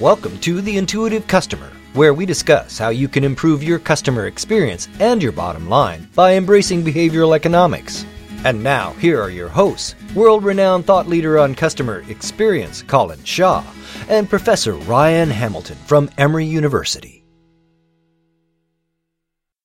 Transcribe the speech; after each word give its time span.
Welcome 0.00 0.38
to 0.40 0.60
The 0.60 0.76
Intuitive 0.76 1.26
Customer, 1.26 1.72
where 1.94 2.12
we 2.12 2.26
discuss 2.26 2.76
how 2.76 2.90
you 2.90 3.08
can 3.08 3.24
improve 3.24 3.62
your 3.62 3.78
customer 3.78 4.26
experience 4.26 4.88
and 5.00 5.22
your 5.22 5.32
bottom 5.32 5.70
line 5.70 6.06
by 6.14 6.34
embracing 6.34 6.84
behavioral 6.84 7.34
economics. 7.34 8.04
And 8.44 8.62
now, 8.62 8.90
here 9.00 9.18
are 9.18 9.30
your 9.30 9.48
hosts 9.48 9.94
world 10.14 10.44
renowned 10.44 10.84
thought 10.84 11.08
leader 11.08 11.38
on 11.38 11.54
customer 11.54 12.04
experience, 12.10 12.82
Colin 12.82 13.24
Shaw, 13.24 13.64
and 14.10 14.28
Professor 14.28 14.74
Ryan 14.74 15.30
Hamilton 15.30 15.78
from 15.86 16.10
Emory 16.18 16.44
University. 16.44 17.24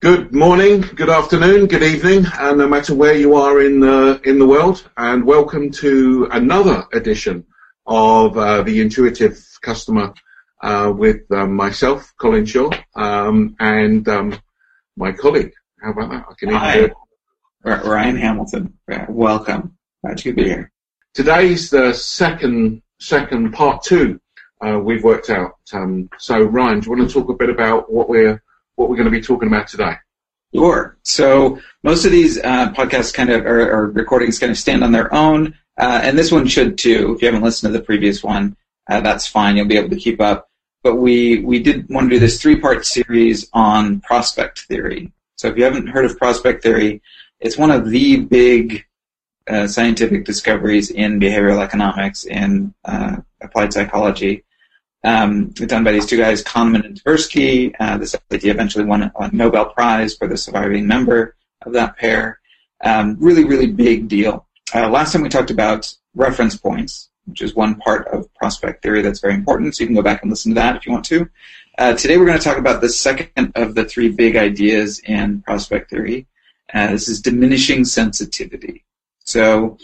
Good 0.01 0.33
morning, 0.33 0.79
good 0.95 1.09
afternoon, 1.09 1.67
good 1.67 1.83
evening, 1.83 2.25
and 2.39 2.57
no 2.57 2.69
matter 2.69 2.95
where 2.95 3.17
you 3.17 3.35
are 3.35 3.59
in 3.59 3.81
the, 3.81 4.21
in 4.23 4.39
the 4.39 4.47
world, 4.47 4.89
and 4.95 5.25
welcome 5.25 5.69
to 5.71 6.29
another 6.31 6.85
edition 6.93 7.45
of 7.85 8.37
uh, 8.37 8.63
the 8.63 8.81
Intuitive 8.81 9.43
Customer 9.61 10.13
uh, 10.61 10.93
with 10.95 11.29
um, 11.31 11.55
myself, 11.55 12.13
Colin 12.19 12.45
Shaw, 12.45 12.69
um, 12.95 13.55
and 13.59 14.07
um, 14.07 14.39
my 14.95 15.11
colleague. 15.11 15.53
How 15.81 15.91
about 15.91 16.11
that? 16.11 16.25
I 16.29 16.33
can 16.37 16.49
Hi. 16.49 16.91
Ryan 17.63 18.17
Hamilton. 18.17 18.77
Welcome. 19.09 19.77
Glad 20.03 20.23
you 20.23 20.31
could 20.31 20.43
be 20.43 20.49
here. 20.49 20.71
Today's 21.13 21.69
the 21.69 21.93
second 21.93 22.81
second 22.99 23.51
part 23.53 23.83
two 23.83 24.19
uh, 24.65 24.79
we've 24.79 25.03
worked 25.03 25.29
out. 25.29 25.55
Um, 25.73 26.09
so 26.17 26.41
Ryan, 26.41 26.79
do 26.79 26.85
you 26.89 26.97
want 26.97 27.09
to 27.09 27.13
talk 27.13 27.29
a 27.29 27.33
bit 27.33 27.49
about 27.49 27.91
what 27.91 28.09
we're 28.09 28.41
what 28.75 28.89
we're 28.89 28.95
going 28.95 29.05
to 29.05 29.11
be 29.11 29.21
talking 29.21 29.47
about 29.47 29.67
today? 29.67 29.93
Sure. 30.53 30.97
So 31.03 31.59
most 31.83 32.05
of 32.05 32.11
these 32.11 32.37
uh, 32.39 32.71
podcasts 32.71 33.13
kind 33.13 33.29
of 33.29 33.45
or, 33.45 33.71
or, 33.71 33.91
recordings 33.91 34.37
kind 34.37 34.51
of 34.51 34.57
stand 34.57 34.83
on 34.83 34.91
their 34.91 35.13
own, 35.13 35.55
uh, 35.81 35.99
and 36.03 36.17
this 36.17 36.31
one 36.31 36.47
should 36.47 36.77
too. 36.77 37.13
If 37.15 37.21
you 37.21 37.27
haven't 37.27 37.43
listened 37.43 37.73
to 37.73 37.77
the 37.77 37.83
previous 37.83 38.23
one, 38.23 38.55
uh, 38.89 39.01
that's 39.01 39.27
fine. 39.27 39.57
You'll 39.57 39.67
be 39.67 39.77
able 39.77 39.89
to 39.89 39.95
keep 39.95 40.21
up. 40.21 40.47
But 40.83 40.95
we 40.95 41.39
we 41.39 41.61
did 41.61 41.89
want 41.89 42.09
to 42.09 42.15
do 42.15 42.19
this 42.19 42.41
three 42.41 42.59
part 42.59 42.85
series 42.85 43.49
on 43.53 43.99
prospect 44.01 44.61
theory. 44.61 45.11
So 45.35 45.47
if 45.47 45.57
you 45.57 45.63
haven't 45.63 45.87
heard 45.87 46.05
of 46.05 46.17
prospect 46.17 46.63
theory, 46.63 47.01
it's 47.39 47.57
one 47.57 47.71
of 47.71 47.89
the 47.89 48.17
big 48.17 48.85
uh, 49.47 49.67
scientific 49.67 50.23
discoveries 50.23 50.91
in 50.91 51.19
behavioral 51.19 51.63
economics 51.63 52.25
in 52.25 52.73
uh, 52.85 53.17
applied 53.41 53.73
psychology. 53.73 54.43
Um, 55.03 55.49
done 55.49 55.83
by 55.83 55.93
these 55.93 56.05
two 56.05 56.17
guys, 56.17 56.43
Kahneman 56.43 56.85
and 56.85 57.03
Tversky. 57.03 57.73
Uh, 57.79 57.97
this 57.97 58.15
idea 58.31 58.51
eventually 58.51 58.85
won 58.85 59.11
a 59.15 59.31
Nobel 59.31 59.65
Prize 59.65 60.15
for 60.15 60.27
the 60.27 60.37
surviving 60.37 60.85
member 60.85 61.35
of 61.65 61.73
that 61.73 61.97
pair. 61.97 62.39
Um, 62.83 63.17
really, 63.19 63.43
really 63.43 63.67
big 63.67 64.07
deal. 64.07 64.45
Uh, 64.73 64.87
last 64.89 65.11
time 65.11 65.21
we 65.21 65.29
talked 65.29 65.51
about 65.51 65.93
reference 66.15 66.55
points, 66.55 67.09
which 67.25 67.41
is 67.41 67.53
one 67.55 67.75
part 67.75 68.07
of 68.07 68.33
prospect 68.35 68.81
theory 68.81 69.01
that's 69.01 69.19
very 69.19 69.33
important. 69.33 69.75
So 69.75 69.83
you 69.83 69.87
can 69.87 69.95
go 69.95 70.01
back 70.01 70.21
and 70.21 70.31
listen 70.31 70.51
to 70.51 70.61
that 70.61 70.77
if 70.77 70.85
you 70.85 70.93
want 70.93 71.05
to. 71.05 71.29
Uh, 71.77 71.93
today 71.93 72.17
we're 72.17 72.25
going 72.25 72.37
to 72.37 72.43
talk 72.43 72.57
about 72.57 72.79
the 72.79 72.89
second 72.89 73.51
of 73.55 73.75
the 73.75 73.83
three 73.83 74.09
big 74.09 74.37
ideas 74.37 74.99
in 74.99 75.41
prospect 75.41 75.89
theory. 75.89 76.25
Uh, 76.73 76.87
this 76.87 77.09
is 77.09 77.21
diminishing 77.21 77.83
sensitivity. 77.83 78.85
So 79.25 79.77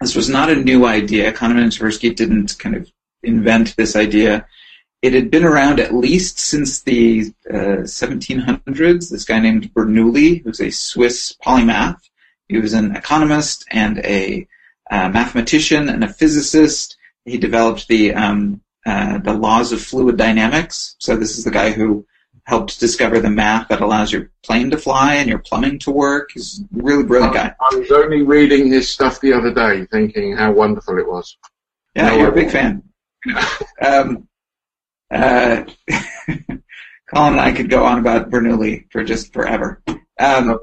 this 0.00 0.14
was 0.14 0.28
not 0.28 0.50
a 0.50 0.56
new 0.56 0.86
idea. 0.86 1.32
Kahneman 1.32 1.62
and 1.62 1.72
Tversky 1.72 2.14
didn't 2.14 2.58
kind 2.58 2.76
of 2.76 2.90
invent 3.24 3.74
this 3.76 3.96
idea. 3.96 4.46
It 5.02 5.14
had 5.14 5.32
been 5.32 5.44
around 5.44 5.80
at 5.80 5.94
least 5.94 6.38
since 6.38 6.82
the 6.82 7.32
uh, 7.50 7.82
1700s. 7.82 9.10
This 9.10 9.24
guy 9.24 9.40
named 9.40 9.74
Bernoulli, 9.74 10.44
who's 10.44 10.60
a 10.60 10.70
Swiss 10.70 11.34
polymath, 11.44 11.98
he 12.48 12.58
was 12.58 12.72
an 12.72 12.94
economist 12.94 13.66
and 13.70 13.98
a 13.98 14.46
uh, 14.90 15.08
mathematician 15.08 15.88
and 15.88 16.04
a 16.04 16.08
physicist. 16.08 16.96
He 17.24 17.38
developed 17.38 17.88
the 17.88 18.14
um, 18.14 18.60
uh, 18.84 19.18
the 19.18 19.32
laws 19.32 19.72
of 19.72 19.82
fluid 19.82 20.16
dynamics. 20.16 20.94
So 20.98 21.16
this 21.16 21.36
is 21.38 21.44
the 21.44 21.50
guy 21.50 21.72
who 21.72 22.06
helped 22.44 22.78
discover 22.78 23.18
the 23.18 23.30
math 23.30 23.66
that 23.68 23.80
allows 23.80 24.12
your 24.12 24.30
plane 24.44 24.70
to 24.70 24.78
fly 24.78 25.14
and 25.14 25.28
your 25.28 25.40
plumbing 25.40 25.80
to 25.80 25.90
work. 25.90 26.30
He's 26.32 26.60
a 26.60 26.82
really 26.82 27.02
brilliant 27.02 27.34
guy. 27.34 27.52
I 27.60 27.74
was 27.74 27.90
only 27.90 28.22
reading 28.22 28.70
his 28.70 28.88
stuff 28.88 29.20
the 29.20 29.32
other 29.32 29.52
day, 29.52 29.86
thinking 29.86 30.36
how 30.36 30.52
wonderful 30.52 30.98
it 30.98 31.08
was. 31.08 31.36
Yeah, 31.96 32.10
no, 32.10 32.18
you're 32.18 32.30
a 32.30 32.34
big 32.34 32.50
fan. 32.50 32.84
um, 33.84 34.28
uh, 35.10 35.64
Colin 37.08 37.32
and 37.32 37.40
I 37.40 37.52
could 37.52 37.70
go 37.70 37.84
on 37.84 37.98
about 37.98 38.30
Bernoulli 38.30 38.90
for 38.90 39.02
just 39.02 39.32
forever. 39.32 39.82
Um, 40.18 40.58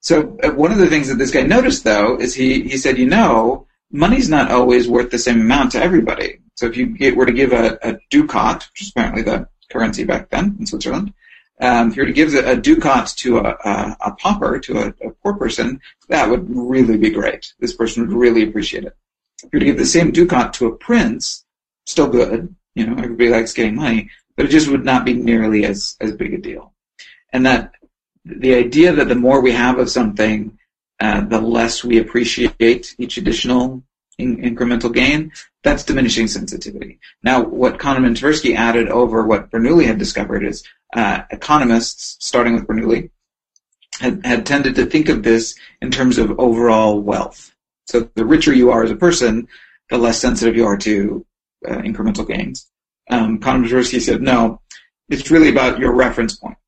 so 0.00 0.38
uh, 0.42 0.50
one 0.50 0.72
of 0.72 0.78
the 0.78 0.86
things 0.86 1.08
that 1.08 1.16
this 1.16 1.30
guy 1.30 1.42
noticed, 1.42 1.84
though, 1.84 2.18
is 2.18 2.34
he 2.34 2.62
he 2.62 2.76
said, 2.76 2.98
you 2.98 3.06
know, 3.06 3.66
money's 3.90 4.28
not 4.28 4.50
always 4.50 4.88
worth 4.88 5.10
the 5.10 5.18
same 5.18 5.40
amount 5.40 5.72
to 5.72 5.82
everybody. 5.82 6.40
So 6.54 6.66
if 6.66 6.76
you 6.76 6.86
get, 6.86 7.16
were 7.16 7.26
to 7.26 7.32
give 7.32 7.52
a, 7.52 7.78
a 7.82 7.98
ducat, 8.10 8.68
which 8.72 8.82
is 8.82 8.90
apparently 8.90 9.22
the 9.22 9.48
currency 9.70 10.04
back 10.04 10.30
then 10.30 10.56
in 10.58 10.66
Switzerland, 10.66 11.12
um, 11.60 11.90
if 11.90 11.96
you 11.96 12.02
were 12.02 12.06
to 12.06 12.12
give 12.12 12.34
a, 12.34 12.52
a 12.52 12.56
ducat 12.56 13.08
to 13.18 13.38
a, 13.38 13.56
a, 13.64 13.96
a 14.06 14.12
pauper, 14.12 14.60
to 14.60 14.78
a, 14.78 14.86
a, 15.06 15.10
poor 15.22 15.34
person, 15.34 15.80
that 16.08 16.28
would 16.28 16.46
really 16.48 16.96
be 16.96 17.10
great. 17.10 17.52
This 17.58 17.74
person 17.74 18.06
would 18.06 18.16
really 18.16 18.42
appreciate 18.42 18.84
it. 18.84 18.96
If 19.42 19.50
you 19.52 19.56
were 19.56 19.60
to 19.60 19.66
give 19.66 19.78
the 19.78 19.86
same 19.86 20.12
ducat 20.12 20.52
to 20.54 20.66
a 20.66 20.76
prince, 20.76 21.44
still 21.86 22.08
good, 22.08 22.54
you 22.74 22.86
know, 22.86 22.92
everybody 23.02 23.30
likes 23.30 23.52
getting 23.52 23.76
money, 23.76 24.10
but 24.36 24.46
it 24.46 24.50
just 24.50 24.68
would 24.68 24.84
not 24.84 25.04
be 25.04 25.14
nearly 25.14 25.64
as, 25.64 25.96
as 26.00 26.12
big 26.12 26.34
a 26.34 26.38
deal. 26.38 26.72
And 27.32 27.44
that 27.46 27.72
the 28.36 28.54
idea 28.54 28.92
that 28.92 29.08
the 29.08 29.14
more 29.14 29.40
we 29.40 29.52
have 29.52 29.78
of 29.78 29.90
something, 29.90 30.58
uh, 31.00 31.22
the 31.22 31.40
less 31.40 31.82
we 31.82 31.98
appreciate 31.98 32.94
each 32.98 33.16
additional 33.16 33.82
in- 34.18 34.38
incremental 34.38 34.92
gain, 34.92 35.32
that's 35.62 35.84
diminishing 35.84 36.28
sensitivity. 36.28 36.98
Now, 37.22 37.42
what 37.42 37.78
Kahneman 37.78 38.06
and 38.06 38.16
Tversky 38.16 38.54
added 38.54 38.88
over 38.88 39.26
what 39.26 39.50
Bernoulli 39.50 39.86
had 39.86 39.98
discovered 39.98 40.44
is 40.44 40.62
uh, 40.94 41.22
economists, 41.30 42.16
starting 42.20 42.54
with 42.54 42.66
Bernoulli, 42.66 43.10
had, 44.00 44.24
had 44.24 44.46
tended 44.46 44.74
to 44.76 44.86
think 44.86 45.08
of 45.08 45.22
this 45.22 45.54
in 45.80 45.90
terms 45.90 46.18
of 46.18 46.38
overall 46.38 47.00
wealth. 47.00 47.54
So 47.86 48.08
the 48.14 48.24
richer 48.24 48.52
you 48.52 48.70
are 48.70 48.84
as 48.84 48.90
a 48.90 48.96
person, 48.96 49.48
the 49.90 49.98
less 49.98 50.20
sensitive 50.20 50.56
you 50.56 50.66
are 50.66 50.76
to 50.78 51.24
uh, 51.66 51.78
incremental 51.78 52.26
gains. 52.26 52.70
Um, 53.10 53.40
Kahneman 53.40 53.62
and 53.62 53.66
Tversky 53.66 54.00
said, 54.00 54.20
no, 54.20 54.60
it's 55.08 55.30
really 55.30 55.48
about 55.48 55.78
your 55.78 55.94
reference 55.94 56.36
point. 56.36 56.58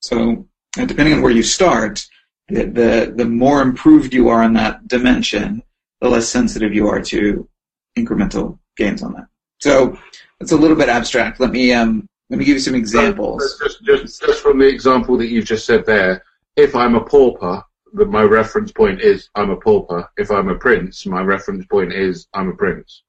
So 0.00 0.48
uh, 0.78 0.84
depending 0.84 1.14
on 1.14 1.22
where 1.22 1.32
you 1.32 1.42
start, 1.42 2.06
the, 2.48 2.64
the, 2.64 3.14
the 3.16 3.24
more 3.24 3.62
improved 3.62 4.12
you 4.12 4.28
are 4.28 4.42
on 4.42 4.52
that 4.54 4.88
dimension, 4.88 5.62
the 6.00 6.08
less 6.08 6.28
sensitive 6.28 6.74
you 6.74 6.88
are 6.88 7.00
to 7.00 7.48
incremental 7.96 8.58
gains 8.76 9.02
on 9.02 9.12
that. 9.14 9.26
So 9.60 9.98
it's 10.40 10.52
a 10.52 10.56
little 10.56 10.76
bit 10.76 10.88
abstract. 10.88 11.40
Let 11.40 11.50
me 11.50 11.72
um, 11.72 12.08
let 12.30 12.38
me 12.38 12.44
give 12.44 12.54
you 12.54 12.60
some 12.60 12.74
examples. 12.74 13.58
Just, 13.62 13.84
just, 13.84 14.22
just 14.22 14.42
from 14.42 14.58
the 14.58 14.66
example 14.66 15.16
that 15.18 15.28
you've 15.28 15.44
just 15.44 15.66
said 15.66 15.84
there, 15.84 16.24
if 16.56 16.74
I'm 16.74 16.94
a 16.94 17.04
pauper, 17.04 17.62
my 17.92 18.22
reference 18.22 18.72
point 18.72 19.00
is 19.00 19.28
I'm 19.34 19.50
a 19.50 19.56
pauper. 19.56 20.08
If 20.16 20.30
I'm 20.30 20.48
a 20.48 20.54
prince, 20.54 21.04
my 21.06 21.20
reference 21.20 21.66
point 21.66 21.92
is 21.92 22.26
I'm 22.32 22.48
a 22.48 22.54
prince. 22.54 23.02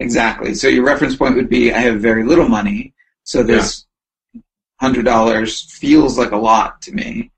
Exactly. 0.00 0.54
So 0.54 0.68
your 0.68 0.84
reference 0.84 1.16
point 1.16 1.36
would 1.36 1.48
be 1.48 1.72
I 1.72 1.78
have 1.78 2.00
very 2.00 2.24
little 2.24 2.48
money, 2.48 2.94
so 3.22 3.42
this 3.42 3.86
hundred 4.80 5.04
dollars 5.04 5.62
feels 5.62 6.18
like 6.18 6.32
a 6.32 6.36
lot 6.36 6.82
to 6.82 6.92
me, 6.92 7.30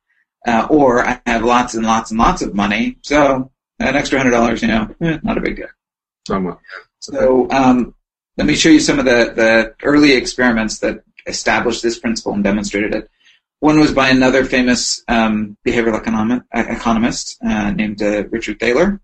uh, 0.47 0.67
or 0.71 1.05
I 1.07 1.21
have 1.27 1.45
lots 1.45 1.75
and 1.75 1.85
lots 1.85 2.11
and 2.11 2.19
lots 2.19 2.43
of 2.43 2.55
money, 2.55 2.99
so 3.03 3.51
an 3.79 3.97
extra 3.97 4.19
hundred 4.19 4.33
dollars, 4.33 4.63
you 4.63 4.69
know, 4.69 4.95
eh, 5.01 5.19
not 5.23 5.39
a 5.39 5.41
big 5.41 5.57
deal. 5.57 5.69
Somewhat. 6.27 6.59
So 7.01 7.51
um, 7.51 7.95
let 8.37 8.47
me 8.47 8.55
show 8.55 8.69
you 8.69 8.81
some 8.81 8.99
of 8.99 9.05
the, 9.05 9.33
the 9.35 9.75
early 9.83 10.13
experiments 10.13 10.79
that 10.79 11.03
established 11.27 11.83
this 11.83 11.99
principle 11.99 12.33
and 12.33 12.45
demonstrated 12.45 12.95
it. 12.95 13.11
One 13.61 13.79
was 13.79 13.93
by 13.93 14.09
another 14.09 14.45
famous 14.45 15.03
um, 15.09 15.57
behavioral 15.67 15.99
economic, 15.99 16.43
economist 16.55 17.39
uh, 17.45 17.71
named 17.73 18.03
uh, 18.03 18.27
Richard 18.29 18.59
Thaler. 18.59 19.01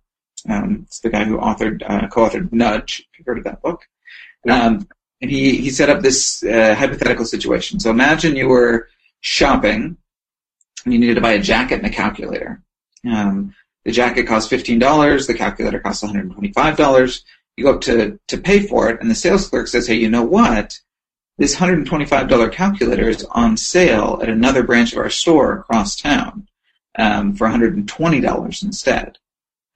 Um, 0.49 0.85
it's 0.87 1.01
the 1.01 1.11
guy 1.11 1.25
who 1.25 1.37
authored, 1.39 1.83
uh, 1.89 2.09
co-authored 2.09 2.53
Nudge. 2.53 3.07
If 3.13 3.19
you've 3.19 3.27
heard 3.27 3.39
of 3.39 3.45
that 3.45 3.61
book. 3.61 3.83
Um, 4.49 4.89
and 5.21 5.31
he, 5.31 5.57
he 5.57 5.71
set 5.71 5.91
up 5.91 6.03
this 6.03 6.43
uh, 6.45 6.75
hypothetical 6.75 7.25
situation. 7.25 7.81
So 7.81 7.91
imagine 7.91 8.37
you 8.37 8.49
were 8.49 8.89
shopping 9.21 9.97
and 10.85 10.93
you 10.93 11.01
needed 11.01 11.15
to 11.15 11.21
buy 11.21 11.33
a 11.33 11.43
jacket 11.43 11.79
and 11.79 11.87
a 11.87 11.91
calculator. 11.91 12.63
Um, 13.09 13.55
the 13.85 13.93
jacket 13.93 14.27
costs 14.27 14.53
$15, 14.53 15.27
the 15.27 15.35
calculator 15.35 15.81
costs 15.81 16.03
$125. 16.03 17.23
You 17.57 17.65
go 17.65 17.75
up 17.75 17.81
to, 17.83 18.19
to 18.29 18.39
pay 18.39 18.61
for 18.61 18.91
it, 18.91 19.01
and 19.01 19.11
the 19.11 19.15
sales 19.15 19.49
clerk 19.49 19.69
says, 19.69 19.87
hey, 19.87 19.95
you 19.95 20.11
know 20.11 20.25
what? 20.25 20.79
This 21.39 21.57
$125 21.57 22.53
calculator 22.53 23.09
is 23.09 23.25
on 23.31 23.57
sale 23.57 24.19
at 24.23 24.29
another 24.29 24.63
branch 24.63 24.93
of 24.93 24.99
our 24.99 25.11
store 25.11 25.61
across 25.61 25.97
town 25.97 26.49
um, 26.99 27.35
for 27.35 27.47
$120 27.47 28.63
instead. 28.63 29.19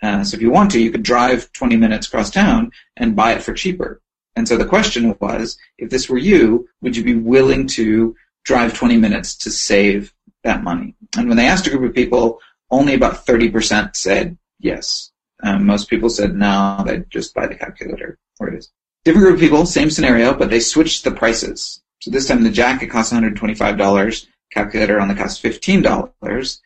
Uh, 0.03 0.25
so 0.25 0.35
if 0.35 0.43
you 0.43 0.51
want 0.51 0.71
to, 0.73 0.81
you 0.81 0.91
could 0.91 1.03
drive 1.03 1.53
20 1.53 1.77
minutes 1.77 2.07
across 2.07 2.31
town 2.31 2.73
and 2.97 3.17
buy 3.17 3.33
it 3.33 3.43
for 3.43 3.53
cheaper. 3.53 4.01
And 4.37 4.47
so 4.47 4.57
the 4.57 4.65
question 4.65 5.15
was, 5.21 5.59
if 5.79 5.91
this 5.91 6.09
were 6.09 6.19
you, 6.19 6.69
would 6.81 6.97
you 6.97 7.05
be 7.05 7.15
willing 7.15 7.67
to 7.69 8.15
drive 8.45 8.75
20 8.75 8.97
minutes 8.97 9.35
to 9.37 9.51
save 9.51 10.15
that 10.45 10.63
money? 10.63 10.95
And 11.17 11.29
when 11.29 11.37
they 11.37 11.47
asked 11.47 11.67
a 11.67 11.71
group 11.71 11.89
of 11.89 11.95
people, 11.95 12.41
only 12.71 12.95
about 12.95 13.27
30% 13.27 13.97
said 13.97 14.39
yes. 14.61 15.11
Um, 15.43 15.67
most 15.67 15.89
people 15.89 16.11
said 16.11 16.35
no, 16.35 16.83
they'd 16.87 17.11
just 17.11 17.35
buy 17.35 17.47
the 17.47 17.55
calculator 17.55 18.19
where 18.39 18.51
it 18.51 18.59
is. 18.59 18.71
different 19.05 19.27
group 19.27 19.35
of 19.35 19.41
people, 19.41 19.67
same 19.67 19.91
scenario, 19.91 20.35
but 20.35 20.51
they 20.51 20.61
switched 20.61 21.05
the 21.05 21.11
prices. 21.11 21.83
So 22.01 22.11
this 22.11 22.29
time 22.29 22.43
the 22.43 22.51
jacket 22.51 22.89
costs 22.89 23.13
$125, 23.13 24.27
calculator 24.53 25.01
only 25.01 25.15
costs 25.15 25.43
$15. 25.43 26.61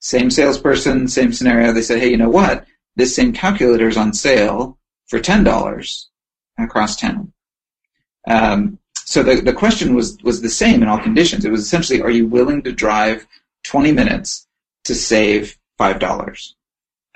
Same 0.00 0.30
salesperson, 0.30 1.08
same 1.08 1.32
scenario. 1.32 1.72
They 1.72 1.82
said, 1.82 1.98
hey, 1.98 2.10
you 2.10 2.16
know 2.16 2.30
what? 2.30 2.66
This 2.96 3.14
same 3.14 3.32
calculator 3.32 3.88
is 3.88 3.96
on 3.96 4.12
sale 4.12 4.78
for 5.08 5.20
$10 5.20 6.09
across 6.62 6.96
town. 6.96 7.32
Um, 8.26 8.78
so 8.94 9.22
the, 9.22 9.40
the 9.40 9.52
question 9.52 9.94
was, 9.94 10.16
was 10.22 10.40
the 10.40 10.48
same 10.48 10.82
in 10.82 10.88
all 10.88 10.98
conditions. 10.98 11.44
It 11.44 11.50
was 11.50 11.62
essentially, 11.62 12.00
are 12.00 12.10
you 12.10 12.26
willing 12.26 12.62
to 12.62 12.72
drive 12.72 13.26
20 13.64 13.92
minutes 13.92 14.46
to 14.84 14.94
save 14.94 15.58
$5? 15.80 16.52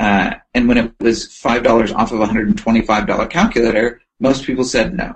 Uh, 0.01 0.35
and 0.55 0.69
when 0.69 0.79
it 0.79 0.93
was 1.01 1.29
$5 1.29 1.95
off 1.95 2.11
of 2.11 2.21
a 2.21 2.27
$125 2.27 3.31
calculator, 3.31 4.01
most 4.19 4.45
people 4.45 4.65
said 4.65 4.95
no. 4.95 5.15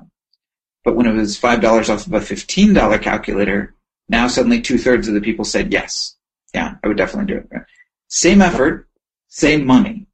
But 0.84 0.94
when 0.94 1.06
it 1.06 1.14
was 1.14 1.38
$5 1.38 1.88
off 1.88 2.06
of 2.06 2.12
a 2.12 2.20
$15 2.20 3.02
calculator, 3.02 3.74
now 4.08 4.28
suddenly 4.28 4.60
two 4.60 4.78
thirds 4.78 5.08
of 5.08 5.14
the 5.14 5.20
people 5.20 5.44
said 5.44 5.72
yes. 5.72 6.16
Yeah, 6.54 6.76
I 6.82 6.88
would 6.88 6.96
definitely 6.96 7.34
do 7.34 7.40
it. 7.50 7.62
Same 8.06 8.40
effort, 8.40 8.88
same 9.26 9.66
money, 9.66 10.06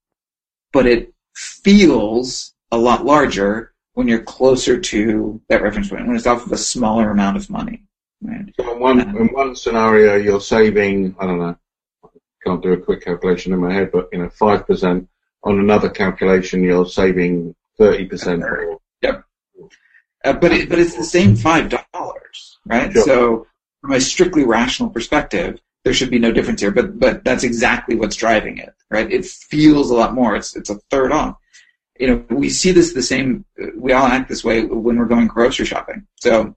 but 0.72 0.86
it 0.86 1.12
feels 1.34 2.54
a 2.72 2.78
lot 2.78 3.04
larger 3.04 3.73
when 3.94 4.08
you're 4.08 4.22
closer 4.22 4.78
to 4.78 5.40
that 5.48 5.62
reference 5.62 5.88
point, 5.88 6.06
when 6.06 6.16
it's 6.16 6.26
off 6.26 6.44
of 6.44 6.52
a 6.52 6.58
smaller 6.58 7.10
amount 7.10 7.36
of 7.36 7.48
money. 7.48 7.84
Right? 8.20 8.52
So 8.58 8.72
in 8.72 8.80
one, 8.80 9.00
um, 9.00 9.16
in 9.16 9.28
one 9.28 9.56
scenario, 9.56 10.16
you're 10.16 10.40
saving, 10.40 11.16
I 11.18 11.26
don't 11.26 11.38
know, 11.38 11.56
I 12.04 12.08
can't 12.44 12.62
do 12.62 12.72
a 12.72 12.76
quick 12.76 13.04
calculation 13.04 13.52
in 13.52 13.60
my 13.60 13.72
head, 13.72 13.90
but 13.92 14.08
you 14.12 14.18
know, 14.18 14.28
five 14.28 14.66
percent. 14.66 15.08
On 15.42 15.58
another 15.58 15.90
calculation, 15.90 16.62
you're 16.62 16.86
saving 16.86 17.54
thirty 17.76 18.06
percent. 18.06 18.42
Yep. 19.02 19.24
Uh, 20.24 20.32
but 20.32 20.52
it, 20.52 20.70
but 20.70 20.78
it's 20.78 20.96
the 20.96 21.04
same 21.04 21.36
five 21.36 21.68
dollars, 21.92 22.58
right? 22.64 22.90
Sure. 22.92 23.02
So 23.02 23.46
from 23.82 23.92
a 23.92 24.00
strictly 24.00 24.44
rational 24.44 24.88
perspective, 24.88 25.60
there 25.84 25.92
should 25.92 26.08
be 26.08 26.18
no 26.18 26.32
difference 26.32 26.62
here. 26.62 26.70
But 26.70 26.98
but 26.98 27.24
that's 27.24 27.44
exactly 27.44 27.94
what's 27.94 28.16
driving 28.16 28.56
it, 28.56 28.72
right? 28.90 29.10
It 29.12 29.26
feels 29.26 29.90
a 29.90 29.94
lot 29.94 30.14
more. 30.14 30.34
It's 30.34 30.56
it's 30.56 30.70
a 30.70 30.76
third 30.90 31.12
off. 31.12 31.36
You 31.98 32.06
know, 32.08 32.24
we 32.30 32.50
see 32.50 32.72
this 32.72 32.92
the 32.92 33.02
same. 33.02 33.44
We 33.76 33.92
all 33.92 34.06
act 34.06 34.28
this 34.28 34.44
way 34.44 34.64
when 34.64 34.98
we're 34.98 35.04
going 35.04 35.28
grocery 35.28 35.66
shopping. 35.66 36.06
So 36.16 36.56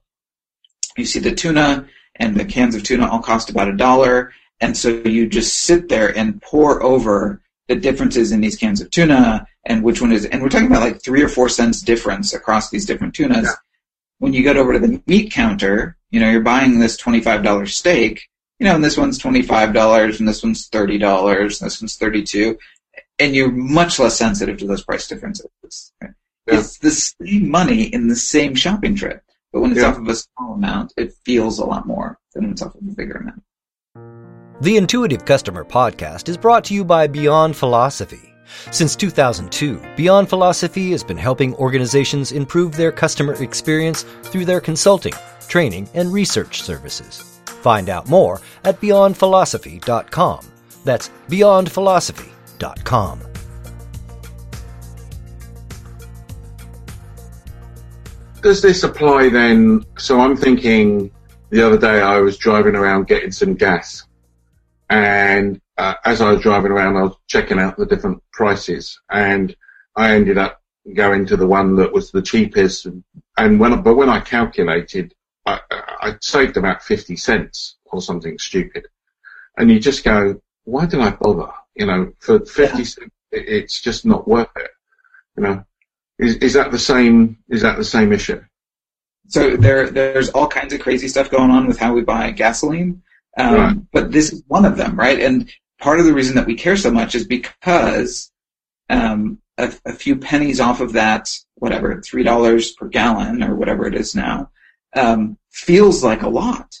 you 0.96 1.04
see 1.04 1.20
the 1.20 1.34
tuna 1.34 1.86
and 2.16 2.36
the 2.36 2.44
cans 2.44 2.74
of 2.74 2.82
tuna 2.82 3.08
all 3.08 3.20
cost 3.20 3.50
about 3.50 3.68
a 3.68 3.76
dollar, 3.76 4.32
and 4.60 4.76
so 4.76 4.88
you 4.88 5.28
just 5.28 5.60
sit 5.60 5.88
there 5.88 6.16
and 6.16 6.42
pore 6.42 6.82
over 6.82 7.40
the 7.68 7.76
differences 7.76 8.32
in 8.32 8.40
these 8.40 8.56
cans 8.56 8.80
of 8.80 8.90
tuna 8.90 9.46
and 9.64 9.84
which 9.84 10.00
one 10.00 10.12
is, 10.12 10.24
and 10.24 10.42
we're 10.42 10.48
talking 10.48 10.66
about 10.66 10.82
like 10.82 11.02
three 11.02 11.22
or 11.22 11.28
four 11.28 11.48
cents 11.48 11.82
difference 11.82 12.32
across 12.32 12.70
these 12.70 12.86
different 12.86 13.14
tunas. 13.14 13.44
Yeah. 13.44 13.52
When 14.18 14.32
you 14.32 14.42
get 14.42 14.56
over 14.56 14.72
to 14.72 14.78
the 14.78 15.00
meat 15.06 15.30
counter, 15.30 15.96
you 16.10 16.18
know, 16.18 16.30
you're 16.30 16.40
buying 16.40 16.80
this 16.80 17.00
$25 17.00 17.68
steak, 17.68 18.28
you 18.58 18.66
know, 18.66 18.74
and 18.74 18.82
this 18.82 18.96
one's 18.96 19.18
$25 19.18 20.18
and 20.18 20.26
this 20.26 20.42
one's 20.42 20.68
$30 20.70 21.60
and 21.60 21.66
this 21.66 21.80
one's 21.80 21.96
32 21.96 22.58
and 23.18 23.34
you're 23.34 23.50
much 23.50 23.98
less 23.98 24.16
sensitive 24.16 24.58
to 24.58 24.66
those 24.66 24.84
price 24.84 25.08
differences. 25.08 25.48
Right? 26.00 26.12
Yeah. 26.46 26.58
It's 26.58 26.78
the 26.78 26.90
same 26.90 27.50
money 27.50 27.82
in 27.82 28.08
the 28.08 28.16
same 28.16 28.54
shopping 28.54 28.94
trip, 28.94 29.22
but 29.52 29.60
when 29.60 29.72
it's 29.72 29.80
yeah. 29.80 29.88
off 29.88 29.98
of 29.98 30.08
a 30.08 30.14
small 30.14 30.54
amount, 30.54 30.94
it 30.96 31.12
feels 31.24 31.58
a 31.58 31.64
lot 31.64 31.86
more 31.86 32.18
than 32.34 32.44
when 32.44 32.52
it's 32.52 32.62
off 32.62 32.74
of 32.74 32.80
a 32.80 32.92
bigger 32.92 33.14
amount. 33.14 33.42
The 34.60 34.76
Intuitive 34.76 35.24
Customer 35.24 35.64
Podcast 35.64 36.28
is 36.28 36.36
brought 36.36 36.64
to 36.64 36.74
you 36.74 36.84
by 36.84 37.06
Beyond 37.06 37.56
Philosophy. 37.56 38.34
Since 38.70 38.96
2002, 38.96 39.80
Beyond 39.96 40.28
Philosophy 40.28 40.90
has 40.92 41.04
been 41.04 41.18
helping 41.18 41.54
organizations 41.56 42.32
improve 42.32 42.74
their 42.74 42.90
customer 42.90 43.34
experience 43.42 44.04
through 44.22 44.46
their 44.46 44.60
consulting, 44.60 45.14
training, 45.48 45.88
and 45.94 46.12
research 46.12 46.62
services. 46.62 47.40
Find 47.46 47.88
out 47.88 48.08
more 48.08 48.40
at 48.64 48.80
beyondphilosophy.com. 48.80 50.40
That's 50.84 51.10
Does 58.42 58.62
this 58.62 58.82
apply 58.82 59.30
then? 59.30 59.84
So 59.98 60.20
I'm 60.20 60.36
thinking 60.36 61.10
the 61.50 61.66
other 61.66 61.78
day 61.78 62.00
I 62.00 62.18
was 62.18 62.36
driving 62.36 62.74
around 62.74 63.06
getting 63.06 63.32
some 63.32 63.54
gas 63.54 64.06
and 64.90 65.60
uh, 65.76 65.94
as 66.04 66.20
I 66.20 66.32
was 66.32 66.42
driving 66.42 66.72
around, 66.72 66.96
I 66.96 67.02
was 67.02 67.16
checking 67.28 67.58
out 67.58 67.76
the 67.76 67.86
different 67.86 68.22
prices, 68.32 68.98
and 69.10 69.54
I 69.96 70.14
ended 70.14 70.38
up 70.38 70.62
going 70.94 71.26
to 71.26 71.36
the 71.36 71.46
one 71.46 71.76
that 71.76 71.92
was 71.92 72.10
the 72.10 72.22
cheapest. 72.22 72.86
And 73.36 73.60
when, 73.60 73.82
but 73.82 73.96
when 73.96 74.08
I 74.08 74.20
calculated, 74.20 75.14
I, 75.46 75.60
I 75.70 76.16
saved 76.20 76.56
about 76.56 76.82
fifty 76.82 77.16
cents 77.16 77.76
or 77.84 78.00
something 78.00 78.38
stupid. 78.38 78.86
And 79.56 79.70
you 79.70 79.80
just 79.80 80.04
go, 80.04 80.40
why 80.64 80.86
did 80.86 81.00
I 81.00 81.10
bother? 81.10 81.52
You 81.78 81.86
know, 81.86 82.12
for 82.18 82.40
fifty 82.40 82.78
yeah. 82.78 82.84
cents, 82.84 83.14
it's 83.32 83.80
just 83.80 84.04
not 84.04 84.26
worth 84.26 84.48
it. 84.56 84.70
You 85.36 85.42
know, 85.44 85.64
is 86.18 86.36
is 86.36 86.54
that 86.54 86.72
the 86.72 86.78
same? 86.78 87.38
Is 87.48 87.62
that 87.62 87.76
the 87.76 87.84
same 87.84 88.12
issue? 88.12 88.42
So 89.28 89.56
there, 89.56 89.90
there's 89.90 90.30
all 90.30 90.48
kinds 90.48 90.72
of 90.72 90.80
crazy 90.80 91.06
stuff 91.06 91.30
going 91.30 91.50
on 91.50 91.66
with 91.66 91.78
how 91.78 91.92
we 91.92 92.00
buy 92.00 92.30
gasoline. 92.30 93.02
Um, 93.36 93.54
right. 93.54 93.76
But 93.92 94.10
this 94.10 94.32
is 94.32 94.42
one 94.48 94.64
of 94.64 94.78
them, 94.78 94.96
right? 94.96 95.20
And 95.20 95.52
part 95.78 96.00
of 96.00 96.06
the 96.06 96.14
reason 96.14 96.34
that 96.36 96.46
we 96.46 96.54
care 96.54 96.76
so 96.76 96.90
much 96.90 97.14
is 97.14 97.26
because 97.26 98.32
um, 98.88 99.38
a, 99.58 99.72
a, 99.84 99.92
few 99.92 100.16
pennies 100.16 100.60
off 100.60 100.80
of 100.80 100.94
that, 100.94 101.28
whatever, 101.56 102.00
three 102.00 102.22
dollars 102.22 102.72
per 102.72 102.88
gallon 102.88 103.42
or 103.42 103.54
whatever 103.54 103.86
it 103.86 103.94
is 103.94 104.14
now, 104.14 104.50
um, 104.96 105.36
feels 105.50 106.02
like 106.02 106.22
a 106.22 106.28
lot. 106.28 106.80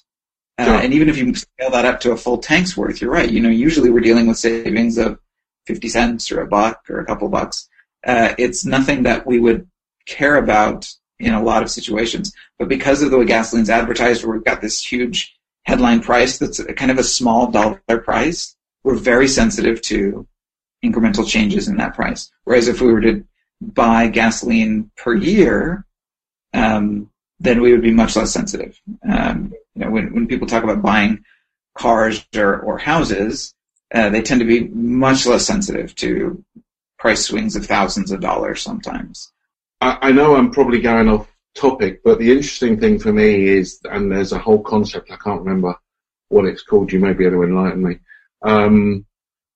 Uh, 0.58 0.64
sure. 0.64 0.74
And 0.74 0.92
even 0.92 1.08
if 1.08 1.16
you 1.16 1.34
scale 1.34 1.70
that 1.70 1.84
up 1.84 2.00
to 2.00 2.12
a 2.12 2.16
full 2.16 2.38
tank's 2.38 2.76
worth, 2.76 3.00
you're 3.00 3.12
right. 3.12 3.30
You 3.30 3.40
know, 3.40 3.48
usually 3.48 3.90
we're 3.90 4.00
dealing 4.00 4.26
with 4.26 4.38
savings 4.38 4.98
of 4.98 5.18
fifty 5.66 5.88
cents 5.88 6.32
or 6.32 6.40
a 6.40 6.46
buck 6.46 6.82
or 6.90 7.00
a 7.00 7.06
couple 7.06 7.28
bucks. 7.28 7.68
Uh, 8.06 8.34
it's 8.38 8.64
nothing 8.64 9.04
that 9.04 9.26
we 9.26 9.38
would 9.38 9.68
care 10.06 10.36
about 10.36 10.88
in 11.20 11.34
a 11.34 11.42
lot 11.42 11.62
of 11.62 11.70
situations. 11.70 12.32
But 12.58 12.68
because 12.68 13.02
of 13.02 13.10
the 13.10 13.18
way 13.18 13.24
gasoline's 13.24 13.70
advertised, 13.70 14.24
where 14.24 14.34
we've 14.34 14.44
got 14.44 14.60
this 14.60 14.84
huge 14.84 15.36
headline 15.64 16.00
price 16.00 16.38
that's 16.38 16.62
kind 16.74 16.90
of 16.90 16.98
a 16.98 17.04
small 17.04 17.50
dollar 17.50 17.80
price, 17.86 18.56
we're 18.84 18.94
very 18.94 19.28
sensitive 19.28 19.82
to 19.82 20.26
incremental 20.84 21.28
changes 21.28 21.68
in 21.68 21.76
that 21.76 21.94
price. 21.94 22.30
Whereas 22.44 22.68
if 22.68 22.80
we 22.80 22.92
were 22.92 23.00
to 23.00 23.24
buy 23.60 24.08
gasoline 24.08 24.90
per 24.96 25.14
year, 25.14 25.84
um, 26.54 27.10
then 27.40 27.60
we 27.60 27.72
would 27.72 27.82
be 27.82 27.92
much 27.92 28.16
less 28.16 28.32
sensitive. 28.32 28.80
Um, 29.08 29.52
you 29.78 29.84
know, 29.84 29.90
when, 29.92 30.12
when 30.12 30.26
people 30.26 30.46
talk 30.46 30.64
about 30.64 30.82
buying 30.82 31.24
cars 31.76 32.26
or, 32.34 32.60
or 32.60 32.78
houses, 32.78 33.54
uh, 33.94 34.10
they 34.10 34.20
tend 34.20 34.40
to 34.40 34.46
be 34.46 34.68
much 34.68 35.24
less 35.24 35.46
sensitive 35.46 35.94
to 35.94 36.44
price 36.98 37.26
swings 37.26 37.54
of 37.54 37.64
thousands 37.64 38.10
of 38.10 38.20
dollars 38.20 38.60
sometimes. 38.60 39.32
I, 39.80 39.98
I 40.02 40.12
know 40.12 40.34
I'm 40.34 40.50
probably 40.50 40.80
going 40.80 41.08
off 41.08 41.28
topic, 41.54 42.02
but 42.02 42.18
the 42.18 42.32
interesting 42.32 42.80
thing 42.80 42.98
for 42.98 43.12
me 43.12 43.46
is, 43.46 43.80
and 43.84 44.10
there's 44.10 44.32
a 44.32 44.38
whole 44.38 44.62
concept, 44.62 45.12
I 45.12 45.16
can't 45.16 45.42
remember 45.42 45.76
what 46.28 46.44
it's 46.44 46.62
called, 46.62 46.92
you 46.92 46.98
may 46.98 47.12
be 47.12 47.24
able 47.24 47.36
to 47.36 47.42
enlighten 47.44 47.82
me, 47.84 47.98
um, 48.42 49.06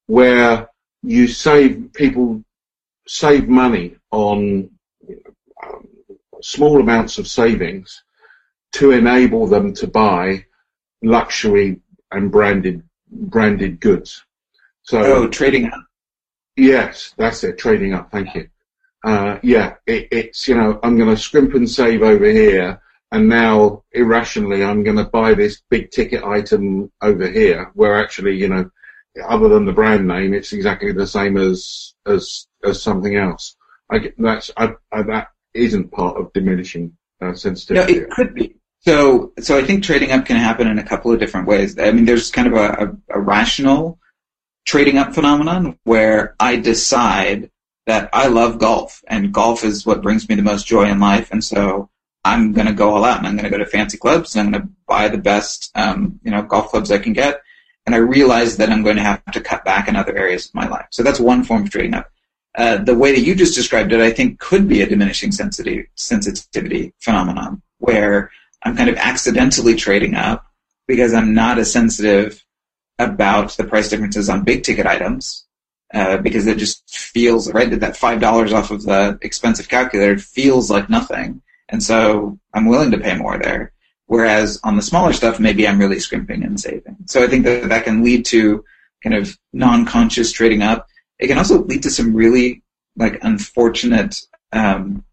where 0.07 0.69
you 1.03 1.27
save, 1.27 1.93
people 1.93 2.45
save 3.09 3.49
money 3.49 3.97
on 4.13 4.71
um, 5.67 5.89
small 6.41 6.81
amounts 6.81 7.19
of 7.19 7.27
savings 7.27 8.05
to 8.73 8.91
enable 8.91 9.47
them 9.47 9.73
to 9.75 9.87
buy 9.87 10.45
luxury 11.03 11.81
and 12.11 12.31
branded 12.31 12.83
branded 13.11 13.81
goods. 13.81 14.25
So 14.83 15.01
oh, 15.01 15.29
trading 15.29 15.67
up. 15.67 15.85
Yes, 16.57 17.15
that's 17.17 17.45
it. 17.45 17.59
Trading 17.59 17.95
up. 17.95 18.11
Thank 18.11 18.35
you 18.35 18.49
uh, 19.05 19.39
yeah, 19.43 19.75
it, 19.87 20.09
it's, 20.11 20.47
you 20.47 20.55
know, 20.55 20.79
I'm 20.83 20.97
going 20.97 21.11
to 21.11 21.17
scrimp 21.17 21.55
and 21.55 21.69
save 21.69 22.03
over 22.03 22.27
here. 22.27 22.81
And 23.11 23.29
now 23.29 23.85
irrationally, 23.93 24.65
I'm 24.65 24.85
going 24.85 24.97
to 24.97 25.05
buy 25.05 25.35
this 25.35 25.61
big 25.69 25.91
ticket 25.91 26.25
item 26.25 26.91
over 27.03 27.29
here 27.29 27.71
where 27.75 28.03
actually, 28.03 28.37
you 28.37 28.49
know, 28.49 28.71
other 29.29 29.49
than 29.49 29.67
the 29.67 29.73
brand 29.73 30.09
name, 30.09 30.33
it's 30.33 30.55
exactly 30.55 30.93
the 30.93 31.07
same 31.07 31.37
as, 31.37 31.95
as, 32.07 32.47
as 32.65 32.83
something 32.83 33.17
else. 33.17 33.57
I, 33.91 34.13
that's, 34.17 34.51
I, 34.57 34.73
I, 34.91 35.03
that 35.03 35.29
isn't 35.53 35.93
part 35.93 36.17
of 36.17 36.33
diminishing 36.33 36.97
uh, 37.21 37.35
sensitivity. 37.35 37.99
No, 37.99 38.05
it 38.05 38.11
could 38.11 38.35
be. 38.35 38.57
So, 38.85 39.33
so 39.41 39.57
I 39.57 39.63
think 39.63 39.85
trading 39.85 40.11
up 40.13 40.27
can 40.27 40.37
happen 40.37 40.67
in 40.67 40.79
a 40.79 40.85
couple 40.85 41.13
of 41.13 41.21
different 41.21 41.47
ways. 41.47 41.79
I 41.79 41.93
mean, 41.93 42.05
there's 42.05 42.31
kind 42.31 42.49
of 42.49 42.55
a, 42.55 42.67
a, 42.85 43.19
a 43.19 43.21
rational 43.21 43.99
trading 44.67 44.99
up 44.99 45.15
phenomenon 45.15 45.79
where 45.85 46.35
I 46.39 46.57
decide 46.57 47.51
that 47.87 48.11
I 48.13 48.29
love 48.29 48.59
golf, 48.59 49.03
and 49.09 49.33
golf 49.33 49.65
is 49.65 49.85
what 49.85 50.03
brings 50.03 50.29
me 50.29 50.37
the 50.37 50.43
most 50.43 50.67
joy 50.67 50.89
in 50.89 51.01
life, 51.01 51.33
and 51.33 51.43
so 51.43 51.91
I'm 52.25 52.53
going 52.53 52.69
to 52.69 52.73
go 52.73 52.95
all 52.95 53.05
out, 53.05 53.19
and 53.19 53.27
I'm 53.27 53.37
going 53.37 53.51
to 53.51 53.51
go 53.51 53.59
to 53.59 53.67
fancy 53.71 53.99
clubs, 53.99 54.37
and 54.37 54.47
I'm 54.47 54.53
going 54.53 54.63
to 54.63 54.69
buy 54.87 55.09
the 55.09 55.19
best, 55.19 55.71
um, 55.75 56.21
you 56.23 56.31
know, 56.31 56.43
golf 56.43 56.69
clubs 56.69 56.93
I 56.93 56.99
can 56.99 57.13
get, 57.13 57.41
and 57.85 57.95
I 57.95 57.99
realize 57.99 58.57
that 58.59 58.71
I'm 58.71 58.85
going 58.85 58.97
to 58.97 59.03
have 59.03 59.25
to 59.33 59.41
cut 59.41 59.65
back 59.65 59.89
in 59.89 59.97
other 59.97 60.17
areas 60.17 60.47
of 60.47 60.55
my 60.55 60.69
life. 60.69 60.87
So 60.91 61.03
that's 61.03 61.19
one 61.19 61.43
form 61.43 61.63
of 61.63 61.71
trading 61.71 61.95
up. 61.95 62.09
uh, 62.55 62.79
the 62.79 62.97
way 62.97 63.13
that 63.13 63.23
you 63.23 63.35
just 63.35 63.55
described 63.55 63.93
it, 63.93 64.01
I 64.01 64.11
think 64.11 64.39
could 64.39 64.69
be 64.69 64.83
a 64.83 64.87
diminishing 64.87 65.33
sensitivity, 65.33 65.89
sensitivity 65.95 66.93
phenomenon 66.99 67.63
where 67.79 68.31
I'm 68.65 68.77
kind 68.77 68.89
of 68.89 68.97
accidentally 68.97 69.75
trading 69.75 70.15
up 70.15 70.47
because 70.87 71.15
I'm 71.15 71.35
not 71.35 71.59
as 71.59 71.73
sensitive 71.73 72.45
about 72.99 73.57
the 73.57 73.65
price 73.65 73.89
differences 73.89 74.29
on 74.29 74.45
big 74.45 74.63
ticket 74.63 74.87
items 74.87 75.47
uh, 75.93 76.19
because 76.19 76.47
it 76.47 76.59
just 76.59 76.89
feels 76.89 77.53
right 77.53 77.79
that 77.81 77.97
five 77.97 78.21
dollars 78.21 78.53
off 78.53 78.71
of 78.71 78.83
the 78.83 79.19
expensive 79.23 79.69
calculator 79.69 80.19
feels 80.19 80.71
like 80.71 80.89
nothing, 80.89 81.43
and 81.69 81.83
so 81.83 82.39
I'm 82.55 82.67
willing 82.67 82.91
to 82.93 82.99
pay 82.99 83.17
more 83.17 83.39
there. 83.39 83.73
Whereas 84.07 84.61
on 84.65 84.77
the 84.77 84.83
smaller 84.83 85.13
stuff, 85.13 85.41
maybe 85.41 85.67
I'm 85.67 85.79
really 85.79 85.99
scrimping 85.99 86.43
and 86.45 86.61
saving. 86.61 86.97
So 87.07 87.23
I 87.23 87.29
think 87.29 87.45
that 87.45 87.69
that 87.69 87.85
can 87.85 88.03
lead 88.03 88.25
to 88.27 88.65
kind 89.03 89.15
of 89.15 89.39
non-conscious 89.53 90.33
trading 90.33 90.63
up. 90.63 90.87
It 91.19 91.29
can 91.29 91.39
also 91.39 91.63
lead 91.65 91.83
to 91.85 91.91
some 91.91 92.15
really 92.15 92.63
like 92.97 93.19
unfortunate 93.23 94.21
um, 94.53 95.05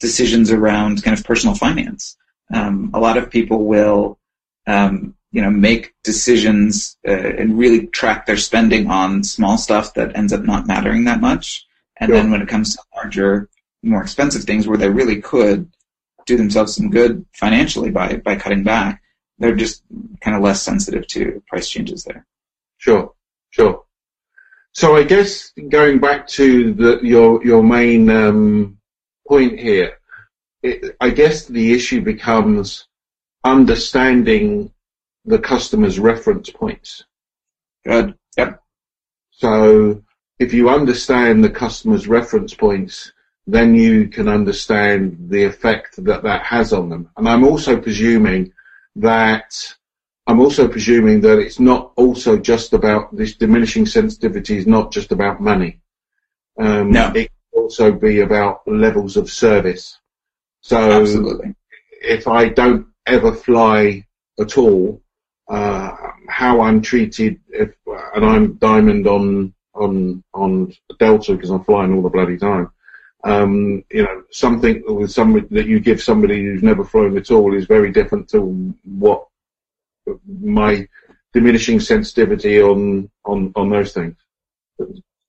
decisions 0.00 0.50
around 0.50 1.02
kind 1.02 1.18
of 1.18 1.24
personal 1.24 1.54
finance. 1.54 2.16
Um, 2.52 2.90
a 2.94 3.00
lot 3.00 3.16
of 3.16 3.30
people 3.30 3.66
will, 3.66 4.18
um, 4.66 5.14
you 5.32 5.42
know, 5.42 5.50
make 5.50 5.94
decisions 6.04 6.96
uh, 7.06 7.10
and 7.10 7.58
really 7.58 7.88
track 7.88 8.26
their 8.26 8.36
spending 8.36 8.90
on 8.90 9.24
small 9.24 9.58
stuff 9.58 9.94
that 9.94 10.16
ends 10.16 10.32
up 10.32 10.42
not 10.42 10.66
mattering 10.66 11.04
that 11.04 11.20
much. 11.20 11.66
And 11.98 12.12
then 12.12 12.30
when 12.30 12.42
it 12.42 12.48
comes 12.48 12.74
to 12.74 12.82
larger, 12.94 13.48
more 13.82 14.02
expensive 14.02 14.44
things 14.44 14.66
where 14.66 14.78
they 14.78 14.88
really 14.88 15.20
could 15.20 15.70
do 16.26 16.36
themselves 16.36 16.74
some 16.74 16.90
good 16.90 17.24
financially 17.32 17.90
by 17.90 18.16
by 18.16 18.36
cutting 18.36 18.64
back. 18.64 19.02
They're 19.38 19.54
just 19.54 19.82
kind 20.20 20.36
of 20.36 20.42
less 20.42 20.62
sensitive 20.62 21.06
to 21.08 21.42
price 21.46 21.68
changes 21.68 22.04
there. 22.04 22.26
Sure, 22.78 23.12
sure. 23.50 23.84
So 24.72 24.96
I 24.96 25.04
guess 25.04 25.52
going 25.68 26.00
back 26.00 26.26
to 26.28 26.74
the, 26.74 27.00
your 27.02 27.44
your 27.44 27.62
main 27.62 28.10
um, 28.10 28.78
point 29.26 29.58
here, 29.58 29.98
it, 30.62 30.96
I 31.00 31.10
guess 31.10 31.46
the 31.46 31.72
issue 31.72 32.00
becomes 32.00 32.88
understanding 33.44 34.72
the 35.24 35.38
customer's 35.38 35.98
reference 35.98 36.50
points. 36.50 37.04
Good. 37.84 38.14
Yep. 38.36 38.62
So 39.30 40.02
if 40.38 40.52
you 40.52 40.68
understand 40.68 41.42
the 41.42 41.50
customer's 41.50 42.08
reference 42.08 42.54
points, 42.54 43.12
then 43.46 43.74
you 43.74 44.08
can 44.08 44.28
understand 44.28 45.16
the 45.28 45.44
effect 45.44 46.02
that 46.04 46.22
that 46.22 46.42
has 46.42 46.72
on 46.72 46.88
them. 46.88 47.08
And 47.16 47.28
I'm 47.28 47.44
also 47.44 47.80
presuming 47.80 48.52
that 48.96 49.54
I'm 50.26 50.40
also 50.40 50.66
presuming 50.66 51.20
that 51.20 51.38
it's 51.38 51.60
not 51.60 51.92
also 51.96 52.36
just 52.36 52.72
about 52.72 53.14
this 53.14 53.36
diminishing 53.36 53.86
sensitivity 53.86 54.56
is 54.56 54.66
not 54.66 54.90
just 54.90 55.12
about 55.12 55.40
money. 55.40 55.80
Um, 56.58 56.90
no. 56.90 57.12
It 57.14 57.30
can 57.30 57.62
also 57.62 57.92
be 57.92 58.20
about 58.20 58.66
levels 58.66 59.16
of 59.16 59.30
service. 59.30 59.98
So 60.66 61.02
Absolutely. 61.02 61.54
if 62.02 62.26
I 62.26 62.48
don't 62.48 62.86
ever 63.06 63.32
fly 63.32 64.04
at 64.38 64.58
all, 64.58 65.00
uh, 65.48 65.92
how 66.28 66.60
I'm 66.60 66.82
treated, 66.82 67.40
if, 67.50 67.74
and 67.86 68.24
I'm 68.24 68.54
diamond 68.54 69.06
on 69.06 69.54
on 69.74 70.24
on 70.34 70.72
Delta 70.98 71.34
because 71.34 71.50
I'm 71.50 71.64
flying 71.64 71.94
all 71.94 72.02
the 72.02 72.08
bloody 72.08 72.36
time 72.36 72.70
um, 73.26 73.84
you 73.90 74.04
know, 74.04 74.22
something 74.30 74.82
with 74.86 75.10
somebody 75.10 75.46
that 75.50 75.66
you 75.66 75.80
give 75.80 76.00
somebody 76.00 76.44
who's 76.44 76.62
never 76.62 76.84
flown 76.84 77.16
at 77.16 77.30
all 77.30 77.54
is 77.54 77.66
very 77.66 77.90
different 77.90 78.28
to 78.30 78.74
what 78.84 79.26
my 80.28 80.86
diminishing 81.32 81.80
sensitivity 81.80 82.62
on 82.62 83.10
on 83.24 83.52
on 83.56 83.70
those 83.70 83.92
things. 83.92 84.14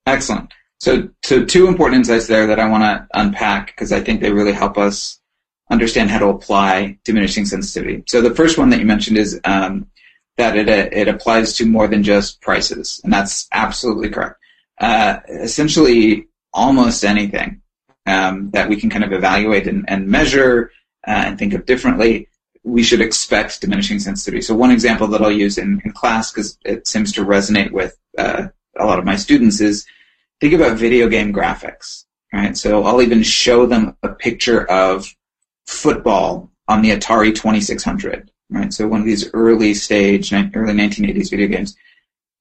Excellent. 0.06 0.54
So, 0.80 1.10
so 1.24 1.44
two 1.44 1.68
important 1.68 1.98
insights 1.98 2.28
there 2.28 2.46
that 2.48 2.60
I 2.60 2.70
want 2.70 2.84
to 2.84 3.08
unpack 3.20 3.68
because 3.68 3.92
I 3.92 4.00
think 4.00 4.22
they 4.22 4.32
really 4.32 4.52
help 4.52 4.78
us 4.78 5.20
understand 5.70 6.10
how 6.10 6.20
to 6.20 6.28
apply 6.28 6.98
diminishing 7.04 7.46
sensitivity. 7.46 8.04
So, 8.08 8.22
the 8.22 8.36
first 8.36 8.58
one 8.58 8.70
that 8.70 8.80
you 8.80 8.86
mentioned 8.86 9.18
is 9.18 9.40
um, 9.44 9.88
that 10.38 10.56
it 10.56 10.70
it 10.70 11.08
applies 11.08 11.54
to 11.58 11.66
more 11.66 11.88
than 11.88 12.04
just 12.04 12.42
prices, 12.42 13.02
and 13.04 13.12
that's 13.12 13.48
absolutely 13.52 14.10
correct. 14.10 14.36
Uh, 14.80 15.20
essentially, 15.30 16.28
almost 16.54 17.04
anything 17.04 17.62
um, 18.06 18.50
that 18.52 18.70
we 18.70 18.76
can 18.76 18.90
kind 18.90 19.04
of 19.04 19.12
evaluate 19.12 19.68
and, 19.68 19.86
and 19.90 20.08
measure 20.08 20.72
uh, 21.08 21.24
and 21.26 21.40
think 21.40 21.54
of 21.54 21.66
differently, 21.66 22.28
we 22.64 22.84
should 22.84 23.02
expect 23.02 23.62
diminishing 23.62 24.00
sensitivity. 24.00 24.42
So 24.42 24.56
one 24.56 24.72
example 24.72 25.08
that 25.08 25.22
I'll 25.22 25.32
use 25.32 25.58
in, 25.58 25.82
in 25.84 25.92
class, 25.92 26.32
because 26.32 26.58
it 26.66 26.88
seems 26.88 27.12
to 27.14 27.26
resonate 27.26 27.72
with 27.72 27.98
uh, 28.18 28.48
a 28.78 28.86
lot 28.86 29.00
of 29.00 29.06
my 29.06 29.16
students, 29.16 29.62
is 29.62 29.86
think 30.40 30.54
about 30.54 30.78
video 30.78 31.08
game 31.08 31.34
graphics. 31.34 32.04
Right, 32.34 32.58
so 32.58 32.84
I'll 32.84 33.02
even 33.02 33.24
show 33.24 33.66
them 33.66 33.96
a 34.04 34.10
picture 34.10 34.70
of 34.70 35.08
football 35.68 36.50
on 36.68 36.82
the 36.82 36.92
Atari 36.92 37.36
2600. 37.36 38.32
Right, 38.50 38.74
so 38.74 38.88
one 38.88 39.02
of 39.02 39.06
these 39.06 39.30
early 39.34 39.74
stage, 39.74 40.32
early 40.32 40.74
1980s 40.74 41.30
video 41.30 41.48
games. 41.48 41.76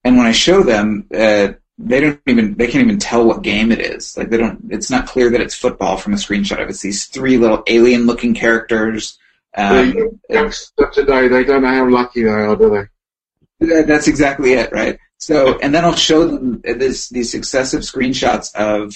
And 0.05 0.17
when 0.17 0.27
I 0.27 0.31
show 0.31 0.63
them, 0.63 1.09
uh, 1.13 1.55
they 1.79 2.01
don't 2.01 2.21
even 2.27 2.55
they 2.55 2.69
can't 2.69 2.85
even 2.85 2.99
tell 2.99 3.27
what 3.27 3.43
game 3.43 3.73
it 3.73 3.81
is. 3.81 4.17
Like 4.17 4.31
they 4.31 4.37
don't. 4.37 4.67
It's 4.71 4.89
not 4.89 5.09
clear 5.09 5.31
that 5.31 5.41
it's 5.41 5.57
football 5.57 5.97
from 5.97 6.13
a 6.13 6.17
screenshot 6.17 6.63
of 6.63 6.69
it. 6.69 6.71
It's 6.71 6.81
these 6.81 7.07
three 7.07 7.39
little 7.39 7.65
alien-looking 7.67 8.35
characters. 8.35 9.19
Um, 9.57 10.21
today 10.93 11.29
they 11.29 11.45
don't 11.45 11.63
know 11.63 11.69
how 11.69 11.89
lucky 11.91 12.23
they 12.23 12.29
are, 12.29 12.55
do 12.55 12.89
they? 13.59 13.83
That's 13.83 14.07
exactly 14.07 14.53
it, 14.53 14.71
right? 14.71 14.99
So, 15.19 15.59
and 15.59 15.75
then 15.75 15.85
I'll 15.85 15.97
show 15.97 16.29
them 16.29 16.61
this, 16.63 17.09
these 17.09 17.31
successive 17.31 17.81
screenshots 17.81 18.55
of 18.55 18.95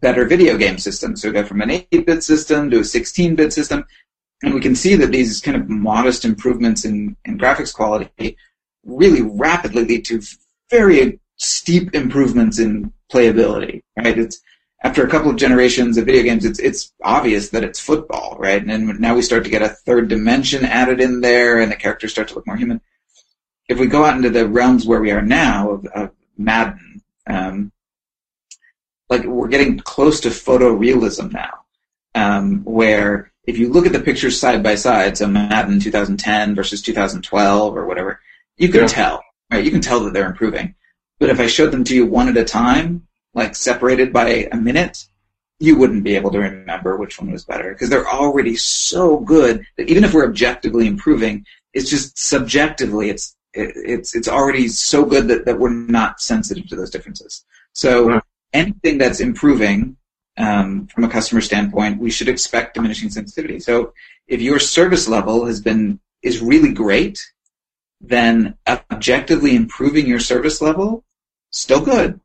better 0.00 0.24
video 0.24 0.56
game 0.56 0.78
systems. 0.78 1.22
So 1.22 1.28
we 1.28 1.34
go 1.34 1.44
from 1.44 1.60
an 1.60 1.70
8-bit 1.70 2.22
system 2.22 2.70
to 2.70 2.78
a 2.78 2.82
16-bit 2.82 3.52
system, 3.52 3.84
and 4.42 4.54
we 4.54 4.60
can 4.60 4.74
see 4.74 4.94
that 4.96 5.10
these 5.10 5.40
kind 5.40 5.56
of 5.56 5.68
modest 5.68 6.24
improvements 6.24 6.84
in, 6.84 7.16
in 7.24 7.38
graphics 7.38 7.74
quality 7.74 8.36
really 8.84 9.22
rapidly 9.22 9.84
lead 9.84 10.04
to 10.06 10.22
very 10.70 11.20
steep 11.36 11.94
improvements 11.94 12.58
in 12.58 12.92
playability, 13.12 13.82
right? 13.96 14.18
It's 14.18 14.40
after 14.84 15.04
a 15.04 15.10
couple 15.10 15.30
of 15.30 15.36
generations 15.36 15.98
of 15.98 16.06
video 16.06 16.22
games, 16.22 16.44
it's 16.44 16.60
it's 16.60 16.92
obvious 17.02 17.50
that 17.50 17.64
it's 17.64 17.80
football, 17.80 18.36
right? 18.38 18.60
And 18.60 18.70
then 18.70 19.00
now 19.00 19.14
we 19.14 19.22
start 19.22 19.44
to 19.44 19.50
get 19.50 19.62
a 19.62 19.68
third 19.68 20.08
dimension 20.08 20.64
added 20.64 21.00
in 21.00 21.20
there, 21.20 21.60
and 21.60 21.70
the 21.70 21.76
characters 21.76 22.12
start 22.12 22.28
to 22.28 22.34
look 22.34 22.46
more 22.46 22.56
human. 22.56 22.80
If 23.68 23.78
we 23.78 23.86
go 23.86 24.04
out 24.04 24.16
into 24.16 24.30
the 24.30 24.48
realms 24.48 24.86
where 24.86 25.00
we 25.00 25.10
are 25.10 25.22
now 25.22 25.70
of, 25.72 25.86
of 25.86 26.10
Madden, 26.36 27.02
um, 27.26 27.72
like 29.08 29.24
we're 29.24 29.48
getting 29.48 29.78
close 29.78 30.20
to 30.20 30.28
photorealism 30.28 31.32
now, 31.32 31.64
um, 32.14 32.64
where 32.64 33.32
if 33.46 33.58
you 33.58 33.72
look 33.72 33.86
at 33.86 33.92
the 33.92 34.00
pictures 34.00 34.38
side 34.38 34.62
by 34.62 34.74
side, 34.74 35.16
so 35.16 35.26
Madden 35.26 35.80
2010 35.80 36.54
versus 36.54 36.82
2012 36.82 37.76
or 37.76 37.86
whatever, 37.86 38.20
you 38.58 38.68
can 38.68 38.82
yeah. 38.82 38.86
tell, 38.86 39.24
right? 39.50 39.64
You 39.64 39.70
can 39.70 39.80
tell 39.80 40.00
that 40.00 40.12
they're 40.12 40.26
improving. 40.26 40.74
But 41.18 41.30
if 41.30 41.40
I 41.40 41.46
showed 41.46 41.72
them 41.72 41.84
to 41.84 41.94
you 41.94 42.06
one 42.06 42.28
at 42.28 42.36
a 42.36 42.44
time, 42.44 43.06
like 43.34 43.56
separated 43.56 44.12
by 44.12 44.48
a 44.52 44.56
minute, 44.56 45.06
you 45.60 45.76
wouldn't 45.76 46.04
be 46.04 46.14
able 46.14 46.30
to 46.30 46.38
remember 46.38 46.96
which 46.96 47.18
one 47.18 47.32
was 47.32 47.44
better 47.44 47.72
because 47.72 47.88
they're 47.88 48.08
already 48.08 48.54
so 48.54 49.18
good 49.18 49.64
that 49.76 49.88
even 49.88 50.04
if 50.04 50.14
we're 50.14 50.28
objectively 50.28 50.86
improving, 50.86 51.44
it's 51.72 51.90
just 51.90 52.18
subjectively 52.18 53.10
it's 53.10 53.34
it's 53.54 54.14
it's 54.14 54.28
already 54.28 54.68
so 54.68 55.04
good 55.04 55.26
that, 55.28 55.46
that 55.46 55.58
we're 55.58 55.70
not 55.70 56.20
sensitive 56.20 56.68
to 56.68 56.76
those 56.76 56.90
differences. 56.90 57.44
So. 57.72 58.20
Anything 58.52 58.98
that's 58.98 59.20
improving 59.20 59.96
um, 60.36 60.86
from 60.86 61.04
a 61.04 61.08
customer 61.08 61.40
standpoint, 61.40 62.00
we 62.00 62.10
should 62.10 62.28
expect 62.28 62.74
diminishing 62.74 63.10
sensitivity. 63.10 63.60
So 63.60 63.92
if 64.26 64.40
your 64.40 64.58
service 64.58 65.08
level 65.08 65.46
has 65.46 65.60
been 65.60 66.00
is 66.22 66.40
really 66.40 66.72
great, 66.72 67.20
then 68.00 68.56
objectively 68.66 69.56
improving 69.56 70.06
your 70.06 70.20
service 70.20 70.60
level 70.60 71.04
still 71.50 71.80
good. 71.80 72.20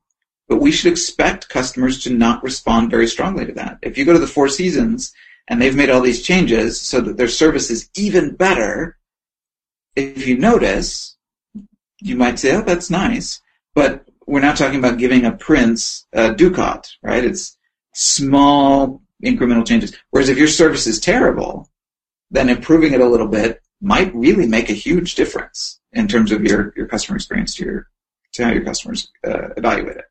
But 0.48 0.58
we 0.58 0.72
should 0.72 0.92
expect 0.92 1.50
customers 1.50 2.04
to 2.04 2.14
not 2.14 2.44
respond 2.44 2.92
very 2.92 3.08
strongly 3.08 3.46
to 3.46 3.54
that. 3.54 3.80
If 3.82 3.98
you 3.98 4.06
go 4.06 4.14
to 4.14 4.20
the 4.20 4.28
Four 4.28 4.50
Seasons 4.50 5.14
and 5.48 5.62
they've 5.62 5.76
made 5.76 5.90
all 5.90 6.02
these 6.02 6.22
changes 6.22 6.80
so 6.80 7.02
that 7.02 7.18
their 7.18 7.28
service 7.28 7.70
is 7.72 7.90
even 7.96 8.36
better, 8.36 8.98
if 9.96 10.28
you 10.28 10.38
notice, 10.38 11.16
you 12.02 12.16
might 12.16 12.40
say, 12.40 12.56
oh, 12.56 12.62
that's 12.62 12.90
nice. 12.90 13.42
But 13.74 14.03
we're 14.28 14.42
not 14.42 14.58
talking 14.58 14.80
about 14.80 14.98
giving 14.98 15.26
a 15.26 15.32
prince 15.32 16.06
a 16.14 16.34
ducat, 16.34 16.90
right? 17.02 17.24
It's 17.24 17.58
small 17.94 19.02
incremental 19.24 19.66
changes. 19.66 19.96
Whereas 20.12 20.30
if 20.30 20.38
your 20.38 20.48
service 20.48 20.88
is 20.88 21.00
terrible, 21.00 21.70
then 22.32 22.50
improving 22.50 22.94
it 22.94 23.02
a 23.02 23.08
little 23.08 23.28
bit 23.28 23.62
might 23.82 24.14
really 24.16 24.48
make 24.48 24.70
a 24.70 24.74
huge 24.74 25.16
difference 25.16 25.80
in 25.92 26.08
terms 26.08 26.32
of 26.32 26.44
your, 26.44 26.74
your 26.76 26.88
customer 26.88 27.16
experience 27.18 27.56
to 27.56 27.66
your 27.66 27.88
to 28.34 28.46
how 28.46 28.52
your 28.52 28.64
customers 28.64 29.12
uh, 29.28 29.50
evaluate 29.58 29.98
it. 29.98 30.06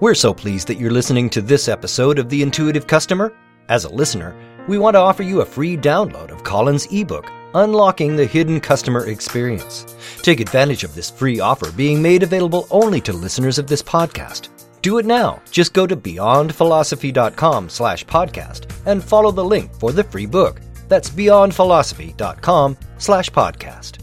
We're 0.00 0.14
so 0.14 0.32
pleased 0.32 0.68
that 0.68 0.78
you're 0.78 0.90
listening 0.90 1.28
to 1.30 1.42
this 1.42 1.68
episode 1.68 2.18
of 2.18 2.30
The 2.30 2.40
Intuitive 2.40 2.86
Customer. 2.86 3.36
As 3.68 3.84
a 3.84 3.90
listener, 3.90 4.34
we 4.66 4.78
want 4.78 4.94
to 4.94 5.00
offer 5.00 5.22
you 5.22 5.42
a 5.42 5.44
free 5.44 5.76
download 5.76 6.30
of 6.30 6.42
Colin's 6.42 6.86
ebook, 6.90 7.30
Unlocking 7.54 8.16
the 8.16 8.26
Hidden 8.26 8.60
Customer 8.60 9.06
Experience. 9.06 9.96
Take 10.22 10.40
advantage 10.40 10.84
of 10.84 10.94
this 10.94 11.10
free 11.10 11.40
offer 11.40 11.72
being 11.72 12.00
made 12.00 12.22
available 12.22 12.66
only 12.70 13.00
to 13.02 13.12
listeners 13.12 13.58
of 13.58 13.66
this 13.66 13.82
podcast. 13.82 14.48
Do 14.82 14.98
it 14.98 15.06
now. 15.06 15.42
Just 15.50 15.74
go 15.74 15.86
to 15.86 15.96
beyondphilosophy.com 15.96 17.68
slash 17.68 18.04
podcast 18.06 18.70
and 18.86 19.02
follow 19.02 19.30
the 19.30 19.44
link 19.44 19.74
for 19.74 19.92
the 19.92 20.04
free 20.04 20.26
book. 20.26 20.60
That's 20.88 21.10
beyondphilosophy.com 21.10 22.76
slash 22.98 23.30
podcast. 23.30 23.98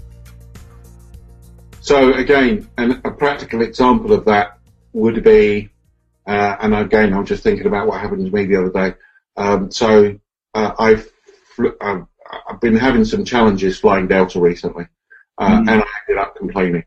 So 1.82 2.14
again, 2.14 2.70
an, 2.78 3.02
a 3.06 3.12
practical 3.12 3.62
example 3.62 4.12
of 4.12 4.26
that 4.26 4.60
would 4.94 5.24
be, 5.24 5.70
uh, 6.26 6.58
and 6.60 6.76
again, 6.76 7.14
I'm 7.14 7.26
just 7.26 7.44
thinking 7.44 7.66
about 7.66 7.88
what 7.88 8.02
happened 8.02 8.26
to 8.26 8.32
me 8.32 8.46
the 8.46 8.58
other 8.58 8.72
day. 8.72 8.98
Um, 9.38 9.72
so 9.72 10.20
uh, 10.54 10.72
I've, 10.78 11.10
I've, 11.80 12.06
I've 12.50 12.62
been 12.62 12.76
having 12.76 13.06
some 13.06 13.26
challenges 13.26 13.80
flying 13.80 14.08
Delta 14.08 14.40
recently, 14.40 14.88
uh, 15.38 15.50
mm. 15.50 15.60
and 15.60 15.82
I 15.82 15.88
ended 16.08 16.22
up 16.22 16.36
complaining. 16.36 16.86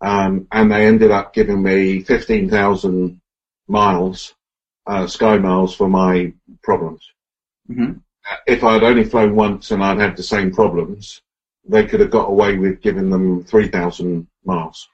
Um, 0.00 0.46
and 0.52 0.70
they 0.70 0.86
ended 0.86 1.10
up 1.10 1.32
giving 1.32 1.62
me 1.62 2.02
15,000 2.02 3.20
miles, 3.68 4.34
uh, 4.86 5.06
sky 5.06 5.38
miles 5.38 5.74
for 5.74 5.88
my 5.88 6.32
problems. 6.62 7.10
Mm-hmm. 7.70 7.98
If 8.46 8.62
I'd 8.62 8.82
only 8.82 9.04
flown 9.04 9.34
once 9.34 9.70
and 9.70 9.82
I'd 9.82 9.98
had 9.98 10.16
the 10.16 10.22
same 10.22 10.52
problems, 10.52 11.22
they 11.68 11.86
could 11.86 12.00
have 12.00 12.10
got 12.10 12.28
away 12.28 12.58
with 12.58 12.82
giving 12.82 13.10
them 13.10 13.44
3,000 13.44 14.26
miles. 14.44 14.88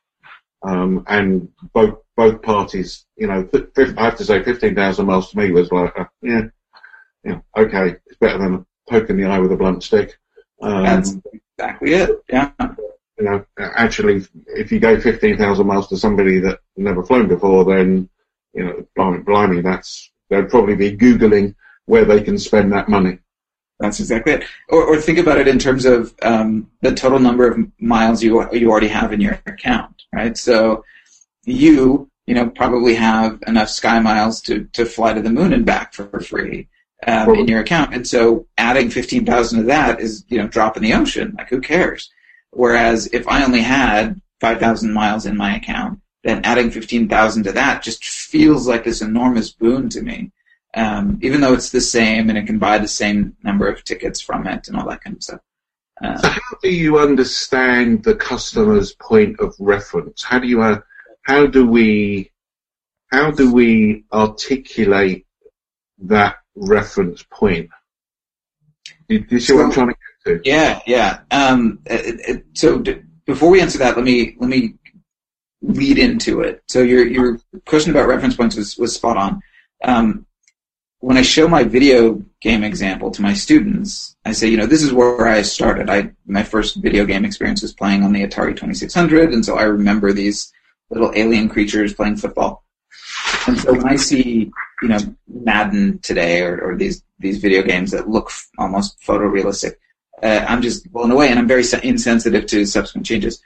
Um, 0.63 1.05
and 1.09 1.49
both, 1.73 1.99
both 2.17 2.41
parties, 2.43 3.05
you 3.17 3.27
know, 3.27 3.49
I 3.53 4.05
have 4.05 4.17
to 4.19 4.25
say 4.25 4.43
15,000 4.43 5.07
miles 5.07 5.31
to 5.31 5.39
me 5.39 5.51
was 5.51 5.73
like, 5.73 5.99
uh, 5.99 6.05
yeah, 6.23 6.43
yeah, 7.25 7.41
okay, 7.57 7.97
it's 8.07 8.19
better 8.21 8.39
than 8.39 8.67
poking 8.93 9.17
the 9.17 9.25
eye 9.25 9.39
with 9.39 9.53
a 9.53 9.57
blunt 9.57 9.83
stick. 9.83 10.19
Um, 10.61 10.85
That's 10.85 11.17
exactly 11.59 11.95
it. 11.95 12.11
Yeah 12.31 12.53
you 13.23 13.31
know, 13.31 13.45
actually, 13.59 14.27
if 14.49 14.73
you 14.73 14.81
go 14.81 14.99
15,000 14.99 15.67
miles 15.67 15.89
to 15.89 15.97
somebody 15.97 16.41
that 16.41 16.59
never 16.77 17.05
flown 17.05 17.29
before, 17.29 17.65
then, 17.65 18.09
you 18.53 18.65
know, 18.65 18.87
blimey, 18.97 19.19
blimey, 19.19 19.61
that's, 19.61 20.11
they'd 20.29 20.49
probably 20.49 20.75
be 20.75 20.97
Googling 20.97 21.55
where 21.87 22.05
they 22.05 22.21
can 22.21 22.37
spend 22.37 22.73
that 22.73 22.89
money. 22.89 23.19
That's 23.79 24.01
exactly 24.01 24.33
it. 24.33 24.45
Or, 24.69 24.85
or 24.85 25.01
think 25.01 25.19
about 25.19 25.39
it 25.39 25.47
in 25.47 25.59
terms 25.59 25.85
of 25.85 26.15
um, 26.23 26.71
the 26.81 26.93
total 26.93 27.21
number 27.21 27.49
of 27.49 27.59
miles 27.81 28.23
you 28.23 28.49
you 28.53 28.71
already 28.71 28.89
have 28.89 29.13
in 29.13 29.21
your 29.21 29.41
account, 29.47 30.03
right? 30.13 30.37
So 30.37 30.85
you, 31.45 32.09
you 32.27 32.35
know, 32.35 32.49
probably 32.51 32.95
have 32.95 33.41
enough 33.47 33.69
sky 33.69 33.99
miles 34.01 34.41
to, 34.43 34.65
to 34.73 34.85
fly 34.85 35.13
to 35.13 35.23
the 35.23 35.31
moon 35.31 35.53
and 35.53 35.67
back 35.67 35.95
for 35.95 36.21
free 36.21 36.69
um, 37.07 37.35
in 37.35 37.49
your 37.49 37.61
account. 37.61 37.95
And 37.95 38.07
so 38.07 38.47
adding 38.59 38.91
15,000 38.91 39.61
of 39.61 39.67
that 39.67 40.01
is, 40.01 40.25
you 40.29 40.39
know, 40.39 40.47
drop 40.47 40.77
in 40.77 40.83
the 40.83 40.95
ocean. 40.95 41.35
Like, 41.37 41.49
who 41.49 41.61
cares? 41.61 42.11
Whereas 42.51 43.07
if 43.13 43.27
I 43.29 43.45
only 43.45 43.63
had 43.63 44.21
5,000 44.41 44.93
miles 44.93 45.27
in 45.27 45.37
my 45.37 45.57
account, 45.57 46.01
then 46.25 46.43
adding 46.45 46.71
15,000 46.71 47.45
to 47.45 47.53
that 47.53 47.83
just 47.83 48.05
feels 48.05 48.69
like 48.69 48.85
this 48.85 49.03
enormous 49.03 49.51
boon 49.51 49.89
to 49.91 50.03
me. 50.03 50.31
Um, 50.75 51.19
even 51.23 51.41
though 51.41 51.53
it's 51.53 51.71
the 51.71 51.81
same 51.81 52.31
and 52.31 52.39
it 52.39 52.47
can 52.47 52.59
buy 52.59 52.79
the 52.79 52.89
same 52.89 53.37
number 53.43 53.69
of 53.69 53.85
tickets 53.85 54.21
from 54.21 54.47
it 54.47 54.69
and 54.69 54.77
all 54.77 54.89
that 54.89 55.03
kind 55.03 55.17
of 55.17 55.23
stuff. 55.23 55.41
Uh, 56.03 56.17
so 56.17 56.29
how 56.29 56.57
do 56.63 56.71
you 56.71 56.99
understand 56.99 58.03
the 58.05 58.15
customer's 58.15 58.95
point 58.95 59.39
of 59.39 59.55
reference? 59.59 60.23
How 60.23 60.39
do 60.39 60.49
you, 60.49 60.63
uh, 60.63 60.81
how 61.23 61.47
do 61.47 61.67
we, 61.67 62.31
how 63.11 63.31
do 63.31 63.53
we 63.53 64.05
articulate 64.13 65.27
that 65.99 66.37
reference 66.55 67.25
point? 67.31 67.71
Do 69.09 69.25
you 69.29 69.41
see 69.41 69.53
what 69.53 69.67
I'm 69.67 69.73
trying 69.73 69.89
to 69.89 70.41
yeah, 70.45 70.81
yeah. 70.87 71.21
Um, 71.31 71.81
it, 71.87 72.21
it, 72.29 72.45
so 72.55 72.79
d- 72.79 73.03
before 73.27 73.51
we 73.51 73.61
answer 73.61 73.79
that, 73.79 73.97
let 73.97 74.05
me 74.05 74.37
let 74.39 74.49
me 74.49 74.75
lead 75.63 75.99
into 75.99 76.41
it. 76.41 76.63
So 76.69 76.83
your 76.83 77.07
your 77.07 77.41
question 77.67 77.91
about 77.91 78.09
reference 78.09 78.37
points 78.37 78.57
was, 78.57 78.77
was 78.79 78.95
spot 78.95 79.17
on. 79.17 79.43
Um, 79.85 80.27
when 81.01 81.17
I 81.17 81.23
show 81.23 81.49
my 81.49 81.65
video 81.65 82.23
game 82.41 82.63
example 82.63 83.11
to 83.11 83.23
my 83.23 83.35
students, 83.35 84.17
I 84.25 84.31
say, 84.31 84.47
you 84.47 84.57
know, 84.57 84.67
this 84.67 84.85
is 84.85 84.93
where 84.93 85.27
I 85.27 85.43
started. 85.43 85.91
I 85.91 86.13
my 86.27 86.45
first 86.45 86.77
video 86.77 87.05
game 87.05 87.25
experience 87.25 87.63
was 87.63 87.73
playing 87.73 88.05
on 88.05 88.13
the 88.13 88.25
Atari 88.25 88.51
2600, 88.51 89.33
and 89.33 89.45
so 89.45 89.57
I 89.57 89.65
remember 89.65 90.12
these 90.12 90.53
little 90.91 91.12
alien 91.17 91.49
creatures 91.49 91.95
playing 91.95 92.17
football. 92.17 92.65
And 93.46 93.59
so 93.59 93.72
when 93.72 93.88
I 93.88 93.96
see, 93.96 94.50
you 94.83 94.88
know, 94.88 94.98
Madden 95.28 95.98
today 96.00 96.42
or, 96.42 96.61
or 96.61 96.76
these 96.76 97.02
these 97.18 97.38
video 97.38 97.62
games 97.62 97.90
that 97.92 98.09
look 98.09 98.26
f- 98.28 98.48
almost 98.59 99.00
photorealistic, 99.00 99.74
uh, 100.22 100.44
I'm 100.48 100.62
just 100.62 100.90
blown 100.92 101.11
away, 101.11 101.28
and 101.28 101.38
I'm 101.38 101.48
very 101.48 101.64
insensitive 101.83 102.46
to 102.46 102.66
subsequent 102.66 103.07
changes. 103.07 103.42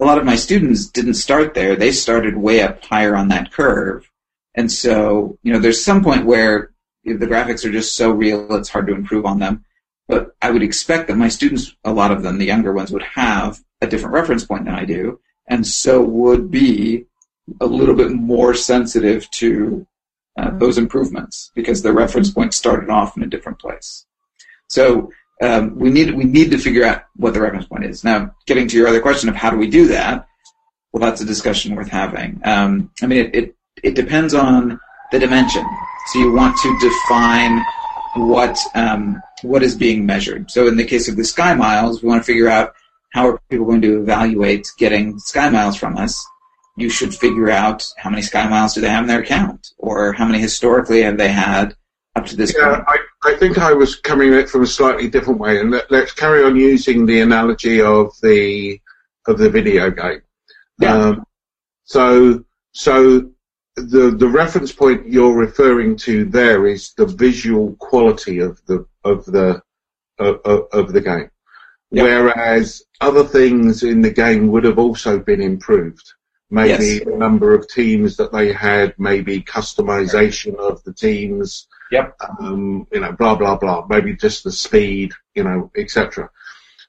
A 0.00 0.04
lot 0.04 0.18
of 0.18 0.24
my 0.24 0.36
students 0.36 0.86
didn't 0.86 1.14
start 1.14 1.54
there; 1.54 1.76
they 1.76 1.92
started 1.92 2.36
way 2.36 2.62
up 2.62 2.84
higher 2.84 3.16
on 3.16 3.28
that 3.28 3.52
curve, 3.52 4.10
and 4.54 4.70
so 4.70 5.38
you 5.42 5.52
know, 5.52 5.58
there's 5.58 5.82
some 5.82 6.02
point 6.02 6.26
where 6.26 6.72
the 7.04 7.26
graphics 7.26 7.64
are 7.64 7.72
just 7.72 7.94
so 7.94 8.10
real, 8.10 8.54
it's 8.54 8.68
hard 8.68 8.86
to 8.86 8.94
improve 8.94 9.24
on 9.24 9.38
them. 9.38 9.64
But 10.08 10.36
I 10.42 10.50
would 10.50 10.62
expect 10.62 11.08
that 11.08 11.16
my 11.16 11.28
students, 11.28 11.74
a 11.84 11.92
lot 11.92 12.10
of 12.10 12.22
them, 12.22 12.38
the 12.38 12.46
younger 12.46 12.72
ones, 12.72 12.90
would 12.90 13.02
have 13.02 13.60
a 13.80 13.86
different 13.86 14.14
reference 14.14 14.44
point 14.44 14.64
than 14.64 14.74
I 14.74 14.84
do, 14.84 15.20
and 15.46 15.66
so 15.66 16.02
would 16.02 16.50
be 16.50 17.06
a 17.60 17.66
little 17.66 17.94
bit 17.94 18.10
more 18.10 18.54
sensitive 18.54 19.30
to 19.32 19.86
uh, 20.38 20.50
those 20.58 20.78
improvements 20.78 21.50
because 21.54 21.82
their 21.82 21.92
reference 21.92 22.30
point 22.30 22.54
started 22.54 22.90
off 22.90 23.16
in 23.16 23.22
a 23.22 23.26
different 23.26 23.58
place. 23.58 24.06
So 24.68 25.10
um, 25.42 25.76
we 25.76 25.90
need 25.90 26.14
we 26.14 26.24
need 26.24 26.50
to 26.50 26.58
figure 26.58 26.84
out 26.84 27.04
what 27.16 27.34
the 27.34 27.40
reference 27.40 27.66
point 27.66 27.84
is. 27.84 28.04
Now, 28.04 28.34
getting 28.46 28.68
to 28.68 28.76
your 28.76 28.88
other 28.88 29.00
question 29.00 29.28
of 29.28 29.36
how 29.36 29.50
do 29.50 29.56
we 29.56 29.68
do 29.68 29.88
that? 29.88 30.26
Well, 30.92 31.00
that's 31.00 31.20
a 31.20 31.24
discussion 31.24 31.74
worth 31.74 31.88
having. 31.88 32.40
Um, 32.44 32.90
I 33.02 33.06
mean, 33.06 33.26
it, 33.26 33.34
it 33.34 33.56
it 33.82 33.94
depends 33.94 34.34
on 34.34 34.80
the 35.12 35.18
dimension. 35.18 35.64
So 36.06 36.18
you 36.18 36.32
want 36.32 36.56
to 36.62 36.78
define 36.80 37.62
what 38.16 38.58
um, 38.74 39.20
what 39.42 39.62
is 39.62 39.74
being 39.74 40.04
measured. 40.06 40.50
So 40.50 40.66
in 40.66 40.76
the 40.76 40.84
case 40.84 41.08
of 41.08 41.16
the 41.16 41.24
sky 41.24 41.54
miles, 41.54 42.02
we 42.02 42.08
want 42.08 42.22
to 42.22 42.26
figure 42.26 42.48
out 42.48 42.74
how 43.12 43.28
are 43.28 43.40
people 43.48 43.66
going 43.66 43.82
to 43.82 44.00
evaluate 44.00 44.66
getting 44.78 45.18
sky 45.18 45.48
miles 45.50 45.76
from 45.76 45.96
us. 45.96 46.24
You 46.78 46.88
should 46.88 47.14
figure 47.14 47.50
out 47.50 47.84
how 47.96 48.08
many 48.08 48.22
sky 48.22 48.48
miles 48.48 48.74
do 48.74 48.80
they 48.80 48.88
have 48.88 49.02
in 49.02 49.08
their 49.08 49.20
account, 49.20 49.72
or 49.78 50.12
how 50.12 50.26
many 50.26 50.38
historically 50.38 51.02
have 51.02 51.18
they 51.18 51.28
had 51.28 51.74
up 52.18 52.26
to 52.26 52.36
this 52.36 52.54
yeah, 52.56 52.76
point. 52.76 52.84
I, 52.88 53.30
I 53.30 53.36
think 53.36 53.58
I 53.58 53.72
was 53.72 53.96
coming 53.96 54.32
at 54.32 54.40
it 54.40 54.50
from 54.50 54.62
a 54.62 54.66
slightly 54.66 55.08
different 55.08 55.40
way, 55.40 55.60
and 55.60 55.70
let, 55.70 55.90
us 55.92 56.12
carry 56.12 56.44
on 56.44 56.56
using 56.56 57.06
the 57.06 57.20
analogy 57.20 57.80
of 57.80 58.12
the 58.22 58.80
of 59.26 59.38
the 59.38 59.50
video 59.50 59.90
game. 59.90 60.22
Yeah. 60.78 60.96
Um, 60.96 61.24
so, 61.84 62.44
so 62.72 63.30
the 63.76 64.10
the 64.10 64.28
reference 64.28 64.72
point 64.72 65.08
you're 65.08 65.36
referring 65.36 65.96
to 65.96 66.24
there 66.24 66.66
is 66.66 66.92
the 66.94 67.06
visual 67.06 67.74
quality 67.78 68.40
of 68.40 68.60
the 68.66 68.86
of 69.04 69.24
the 69.24 69.62
of, 70.18 70.66
of 70.72 70.92
the 70.92 71.00
game, 71.00 71.30
yeah. 71.90 72.02
whereas 72.02 72.82
other 73.00 73.24
things 73.24 73.82
in 73.82 74.02
the 74.02 74.10
game 74.10 74.48
would 74.48 74.64
have 74.64 74.78
also 74.78 75.18
been 75.18 75.40
improved 75.40 76.12
maybe 76.50 76.84
yes. 76.84 77.04
the 77.04 77.16
number 77.16 77.54
of 77.54 77.68
teams 77.68 78.16
that 78.16 78.32
they 78.32 78.52
had, 78.52 78.94
maybe 78.98 79.42
customization 79.42 80.56
of 80.56 80.82
the 80.84 80.92
teams, 80.92 81.68
Yep. 81.90 82.16
Um, 82.40 82.86
you 82.92 83.00
know, 83.00 83.12
blah 83.12 83.34
blah 83.34 83.56
blah. 83.56 83.86
Maybe 83.88 84.14
just 84.14 84.44
the 84.44 84.52
speed, 84.52 85.12
you 85.34 85.44
know, 85.44 85.70
etc. 85.76 86.30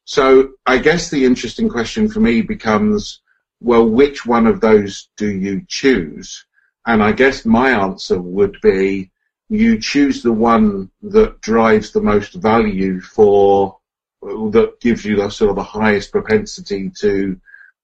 So 0.04 0.52
I 0.66 0.78
guess 0.78 1.10
the 1.10 1.26
interesting 1.26 1.70
question 1.70 2.10
for 2.10 2.20
me 2.20 2.42
becomes, 2.42 3.22
well, 3.62 3.88
which 3.88 4.26
one 4.26 4.48
of 4.48 4.60
those 4.60 5.10
do 5.18 5.32
you 5.32 5.64
choose? 5.68 6.46
And 6.86 7.04
I 7.04 7.12
guess 7.12 7.46
my 7.46 7.72
answer 7.72 8.20
would 8.20 8.58
be, 8.62 9.12
you 9.50 9.80
choose 9.80 10.24
the 10.24 10.34
one 10.34 10.90
that 11.04 11.42
drives 11.42 11.92
the 11.92 12.02
most 12.02 12.34
value 12.34 13.00
for, 13.02 13.78
that 14.22 14.78
gives 14.82 15.06
you 15.06 15.16
the 15.18 15.30
sort 15.30 15.52
of 15.52 15.56
the 15.56 15.64
highest 15.64 16.12
propensity 16.12 16.92
to, 17.02 17.40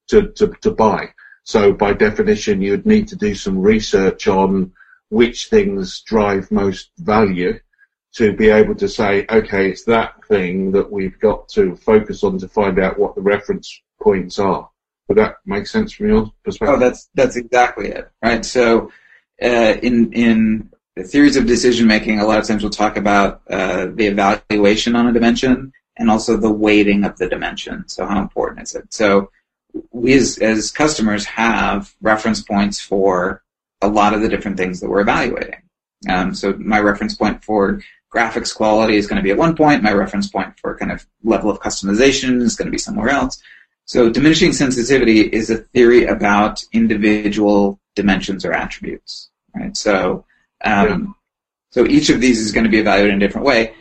to, 0.08 0.30
to, 0.30 0.48
to 0.62 0.72
buy. 0.72 1.14
So 1.46 1.72
by 1.72 1.94
definition, 1.94 2.62
you'd 2.62 2.88
need 2.88 3.08
to 3.10 3.16
do 3.16 3.36
some 3.36 3.60
research 3.60 4.28
on 4.28 4.74
which 5.10 5.48
things 5.48 6.02
drive 6.02 6.52
most 6.52 6.90
value 6.98 7.60
to 8.16 8.34
be 8.34 8.50
able 8.50 8.74
to 8.76 8.90
say, 8.90 9.26
okay, 9.30 9.70
it's 9.70 9.84
that 9.84 10.26
thing 10.26 10.72
that 10.72 10.92
we've 10.92 11.20
got 11.20 11.48
to 11.50 11.76
focus 11.76 12.24
on 12.24 12.40
to 12.40 12.48
find 12.48 12.80
out 12.80 12.98
what 12.98 13.14
the 13.14 13.22
reference 13.22 13.82
points 14.02 14.40
are. 14.40 14.70
Would 15.08 15.20
that 15.20 15.36
make 15.46 15.68
sense 15.68 15.94
from 15.94 16.08
your 16.08 16.32
perspective? 16.44 16.78
Oh, 16.78 16.80
that's 16.80 17.10
that's 17.14 17.36
exactly 17.36 17.90
it, 17.90 18.10
right? 18.24 18.44
So, 18.44 18.92
uh, 19.40 19.76
in 19.84 20.12
in 20.14 20.72
theories 20.98 21.36
of 21.36 21.46
decision 21.46 21.86
making, 21.86 22.20
a 22.20 22.26
lot 22.26 22.40
of 22.40 22.48
times 22.48 22.64
we'll 22.64 22.72
talk 22.72 22.98
about 22.98 23.44
uh, 23.48 23.88
the 23.94 24.08
evaluation 24.08 24.96
on 24.96 25.06
a 25.06 25.14
dimension 25.14 25.72
and 25.98 26.10
also 26.10 26.38
the 26.38 26.52
weighting 26.52 27.04
of 27.04 27.18
the 27.18 27.30
dimension. 27.30 27.88
So, 27.88 28.08
how 28.08 28.20
important 28.20 28.64
is 28.64 28.74
it? 28.74 28.92
So, 28.92 29.30
we 29.92 30.14
as 30.14 30.38
as 30.40 30.72
customers 30.72 31.26
have 31.26 31.94
reference 32.02 32.42
points 32.42 32.80
for 32.80 33.44
a 33.82 33.88
lot 33.88 34.14
of 34.14 34.22
the 34.22 34.30
different 34.30 34.58
things 34.58 34.80
that 34.80 34.90
we're 34.90 35.02
evaluating. 35.02 35.62
Um, 36.10 36.34
so 36.34 36.54
my 36.58 36.80
reference 36.80 37.16
point 37.16 37.44
for 37.44 37.82
graphics 38.14 38.56
quality 38.56 38.96
is 38.96 39.08
going 39.08 39.18
to 39.18 39.24
be 39.24 39.32
at 39.32 39.38
one 39.38 39.56
point. 39.56 39.84
My 39.84 39.92
reference 39.92 40.30
point 40.30 40.58
for 40.60 40.78
kind 40.78 40.92
of 40.92 41.06
level 41.24 41.50
of 41.50 41.60
customization 41.60 42.42
is 42.42 42.56
going 42.56 42.68
to 42.68 42.72
be 42.72 42.78
somewhere 42.78 43.10
else. 43.10 43.42
So 43.86 44.10
diminishing 44.10 44.54
sensitivity 44.54 45.22
is 45.22 45.50
a 45.50 45.58
theory 45.58 46.06
about 46.06 46.64
individual 46.72 47.80
dimensions 47.96 48.44
or 48.46 48.54
attributes, 48.54 49.30
right? 49.54 49.76
So, 49.78 50.26
um, 50.64 51.16
so 51.72 51.86
each 51.86 52.10
of 52.10 52.20
these 52.20 52.40
is 52.40 52.52
going 52.52 52.64
to 52.64 52.70
be 52.70 52.80
evaluated 52.80 53.14
in 53.14 53.22
a 53.22 53.26
different 53.28 53.46
way, 53.46 53.76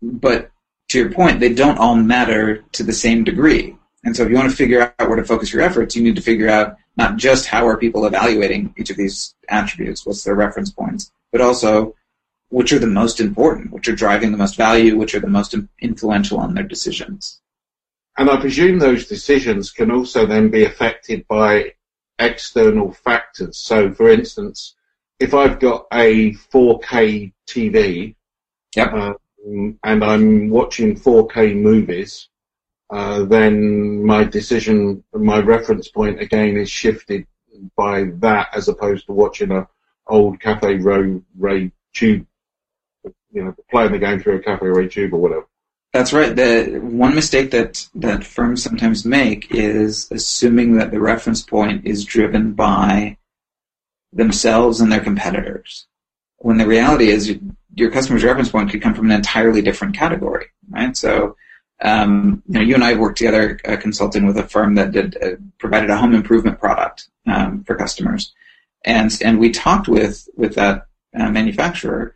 but 0.00 0.50
to 0.90 0.98
your 0.98 1.10
point, 1.10 1.40
they 1.40 1.52
don't 1.52 1.78
all 1.78 1.96
matter 1.96 2.64
to 2.72 2.82
the 2.82 2.92
same 2.92 3.24
degree. 3.24 3.76
And 4.04 4.16
so 4.16 4.24
if 4.24 4.30
you 4.30 4.36
want 4.36 4.50
to 4.50 4.56
figure 4.56 4.94
out 4.98 5.08
where 5.08 5.16
to 5.16 5.24
focus 5.24 5.52
your 5.52 5.62
efforts, 5.62 5.94
you 5.94 6.02
need 6.02 6.16
to 6.16 6.22
figure 6.22 6.48
out 6.48 6.76
not 6.96 7.16
just 7.16 7.46
how 7.46 7.66
are 7.66 7.76
people 7.76 8.04
evaluating 8.04 8.74
each 8.76 8.90
of 8.90 8.96
these 8.96 9.34
attributes, 9.48 10.04
what's 10.04 10.24
their 10.24 10.34
reference 10.34 10.70
points, 10.70 11.12
but 11.30 11.40
also 11.40 11.94
which 12.50 12.72
are 12.72 12.78
the 12.78 12.86
most 12.86 13.18
important, 13.20 13.72
which 13.72 13.88
are 13.88 13.94
driving 13.94 14.30
the 14.30 14.36
most 14.36 14.56
value, 14.56 14.96
which 14.96 15.14
are 15.14 15.20
the 15.20 15.26
most 15.26 15.54
influential 15.80 16.38
on 16.38 16.54
their 16.54 16.64
decisions. 16.64 17.40
And 18.18 18.28
I 18.28 18.38
presume 18.38 18.78
those 18.78 19.06
decisions 19.06 19.70
can 19.70 19.90
also 19.90 20.26
then 20.26 20.50
be 20.50 20.64
affected 20.64 21.26
by 21.28 21.72
external 22.18 22.92
factors. 22.92 23.56
So, 23.56 23.90
for 23.92 24.10
instance, 24.10 24.74
if 25.18 25.32
I've 25.32 25.60
got 25.60 25.86
a 25.92 26.32
4K 26.32 27.32
TV 27.48 28.14
yep. 28.76 28.92
um, 28.92 29.78
and 29.82 30.04
I'm 30.04 30.50
watching 30.50 30.94
4K 30.94 31.56
movies, 31.56 32.28
uh, 32.92 33.24
then 33.24 34.04
my 34.04 34.22
decision, 34.22 35.02
my 35.14 35.40
reference 35.40 35.88
point 35.88 36.20
again 36.20 36.58
is 36.58 36.68
shifted 36.68 37.26
by 37.74 38.04
that 38.16 38.48
as 38.54 38.68
opposed 38.68 39.06
to 39.06 39.12
watching 39.12 39.50
a 39.50 39.66
old 40.06 40.38
cathode 40.38 40.82
ray 41.38 41.72
tube, 41.94 42.26
you 43.32 43.44
know, 43.44 43.54
playing 43.70 43.92
the 43.92 43.98
game 43.98 44.20
through 44.20 44.36
a 44.36 44.40
cathode 44.40 44.76
ray 44.76 44.88
tube 44.88 45.14
or 45.14 45.20
whatever. 45.20 45.46
That's 45.94 46.12
right. 46.12 46.36
The 46.36 46.80
one 46.82 47.14
mistake 47.14 47.50
that, 47.52 47.86
that 47.94 48.24
firms 48.24 48.62
sometimes 48.62 49.06
make 49.06 49.54
is 49.54 50.08
assuming 50.10 50.76
that 50.76 50.90
the 50.90 51.00
reference 51.00 51.42
point 51.42 51.86
is 51.86 52.04
driven 52.04 52.52
by 52.52 53.16
themselves 54.12 54.82
and 54.82 54.92
their 54.92 55.00
competitors. 55.00 55.86
When 56.38 56.58
the 56.58 56.66
reality 56.66 57.08
is 57.08 57.38
your 57.74 57.90
customer's 57.90 58.24
reference 58.24 58.50
point 58.50 58.70
could 58.70 58.82
come 58.82 58.94
from 58.94 59.06
an 59.06 59.16
entirely 59.16 59.62
different 59.62 59.96
category, 59.96 60.46
right? 60.68 60.94
So, 60.94 61.36
um, 61.82 62.42
you 62.46 62.54
know, 62.54 62.60
you 62.60 62.74
and 62.74 62.84
I 62.84 62.90
have 62.90 62.98
worked 62.98 63.18
together 63.18 63.58
uh, 63.66 63.76
consulting 63.76 64.26
with 64.26 64.38
a 64.38 64.46
firm 64.46 64.76
that 64.76 64.92
did 64.92 65.16
uh, 65.22 65.36
provided 65.58 65.90
a 65.90 65.96
home 65.96 66.14
improvement 66.14 66.60
product 66.60 67.08
um, 67.26 67.64
for 67.64 67.74
customers, 67.74 68.32
and 68.84 69.16
and 69.24 69.38
we 69.38 69.50
talked 69.50 69.88
with 69.88 70.28
with 70.36 70.54
that 70.54 70.86
uh, 71.18 71.30
manufacturer 71.30 72.14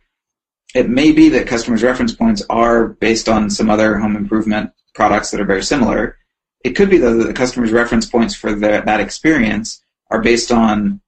it 0.75 0.89
may 0.89 1.11
be 1.11 1.29
that 1.29 1.47
customers' 1.47 1.83
reference 1.83 2.13
points 2.13 2.43
are 2.49 2.87
based 2.87 3.29
on 3.29 3.49
some 3.49 3.69
other 3.69 3.97
home 3.97 4.15
improvement 4.15 4.71
products 4.93 5.31
that 5.31 5.39
are 5.39 5.45
very 5.45 5.63
similar. 5.63 6.17
It 6.63 6.71
could 6.71 6.89
be 6.89 6.97
though 6.97 7.17
that 7.17 7.27
the 7.27 7.33
customer's 7.33 7.71
reference 7.71 8.05
points 8.05 8.35
for 8.35 8.53
the, 8.53 8.83
that 8.85 8.99
experience 8.99 9.83
are 10.11 10.21
based 10.21 10.51
on 10.51 11.01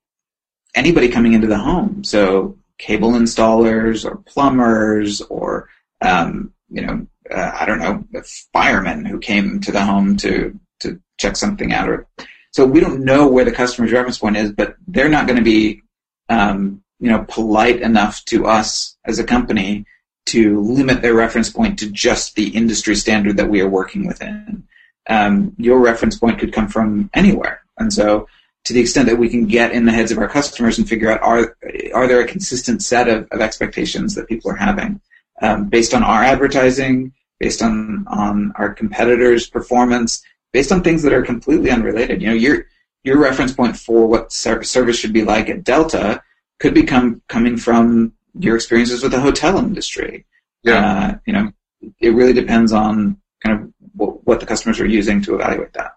anybody 0.76 1.10
coming 1.10 1.34
into 1.34 1.48
the 1.48 1.58
home. 1.58 2.04
So 2.04 2.58
cable 2.78 3.12
installers 3.12 4.06
or 4.06 4.18
plumbers 4.18 5.22
or 5.22 5.70
um, 6.02 6.54
you 6.70 6.82
know 6.82 7.08
uh, 7.34 7.52
I 7.60 7.66
don't 7.66 7.80
know 7.80 8.06
firemen 8.54 9.06
who 9.06 9.20
came 9.20 9.60
to 9.62 9.72
the 9.72 9.84
home 9.84 10.18
to 10.18 10.58
to 10.82 11.00
check 11.18 11.36
something 11.36 11.74
out. 11.74 11.90
Or 11.90 12.08
so 12.52 12.66
we 12.66 12.80
don't 12.80 13.04
know 13.04 13.28
where 13.28 13.46
the 13.46 13.52
customer's 13.52 13.92
reference 13.92 14.18
point 14.18 14.38
is, 14.38 14.52
but 14.52 14.76
they're 14.88 15.10
not 15.10 15.28
going 15.28 15.38
to 15.38 15.44
be 15.44 15.82
um, 16.30 16.84
you 17.00 17.10
know, 17.10 17.26
polite 17.28 17.82
enough 17.82 18.24
to 18.26 18.46
us 18.46 18.98
as 19.06 19.20
a 19.20 19.24
company 19.24 19.86
to 20.28 20.62
limit 20.62 21.02
their 21.02 21.16
reference 21.16 21.50
point 21.50 21.80
to 21.80 21.90
just 21.90 22.36
the 22.36 22.50
industry 22.50 22.96
standard 22.96 23.38
that 23.38 23.50
we 23.50 23.62
are 23.62 23.70
working 23.70 24.06
within. 24.06 24.68
Um, 25.10 25.56
your 25.58 25.80
reference 25.80 26.18
point 26.18 26.40
could 26.40 26.54
come 26.54 26.68
from 26.68 27.10
anywhere. 27.14 27.62
And 27.78 27.92
so 27.92 28.28
to 28.66 28.74
the 28.74 28.82
extent 28.82 29.08
that 29.08 29.18
we 29.18 29.30
can 29.30 29.48
get 29.48 29.72
in 29.72 29.86
the 29.86 29.92
heads 29.92 30.12
of 30.12 30.20
our 30.20 30.28
customers 30.28 30.78
and 30.78 30.88
figure 30.88 31.10
out 31.10 31.22
are, 31.22 31.58
are 31.94 32.08
there 32.08 32.22
a 32.22 32.28
consistent 32.28 32.84
set 32.84 33.08
of, 33.08 33.28
of 33.32 33.42
expectations 33.42 34.14
that 34.16 34.28
people 34.28 34.52
are 34.52 34.56
having 34.56 35.02
um, 35.42 35.70
based 35.70 35.94
on 35.94 36.04
our 36.04 36.22
advertising, 36.22 37.14
based 37.40 37.62
on, 37.62 38.06
on 38.08 38.52
our 38.56 38.74
competitors' 38.74 39.50
performance, 39.50 40.24
based 40.52 40.72
on 40.72 40.84
things 40.84 41.04
that 41.04 41.14
are 41.14 41.22
completely 41.22 41.72
unrelated. 41.72 42.22
You 42.22 42.30
know, 42.30 42.34
your, 42.34 42.66
your 43.04 43.18
reference 43.18 43.54
point 43.54 43.78
for 43.78 44.08
what 44.08 44.32
service 44.32 44.98
should 44.98 45.14
be 45.14 45.24
like 45.24 45.50
at 45.50 45.64
Delta 45.64 46.22
could 46.60 46.74
be 46.74 46.84
come, 46.84 47.22
coming 47.30 47.58
from 47.58 48.14
your 48.38 48.56
experiences 48.56 49.02
with 49.02 49.12
the 49.12 49.20
hotel 49.20 49.58
industry. 49.58 50.26
Yeah. 50.64 50.86
Uh, 50.86 51.18
you 51.26 51.34
know, 51.34 51.52
it 52.00 52.10
really 52.10 52.34
depends 52.34 52.74
on 52.74 53.18
kind 53.44 53.60
of 53.60 53.74
what, 53.96 54.28
what 54.28 54.40
the 54.40 54.46
customers 54.46 54.80
are 54.80 54.86
using 54.86 55.22
to 55.24 55.36
evaluate 55.36 55.74
that. 55.74 55.94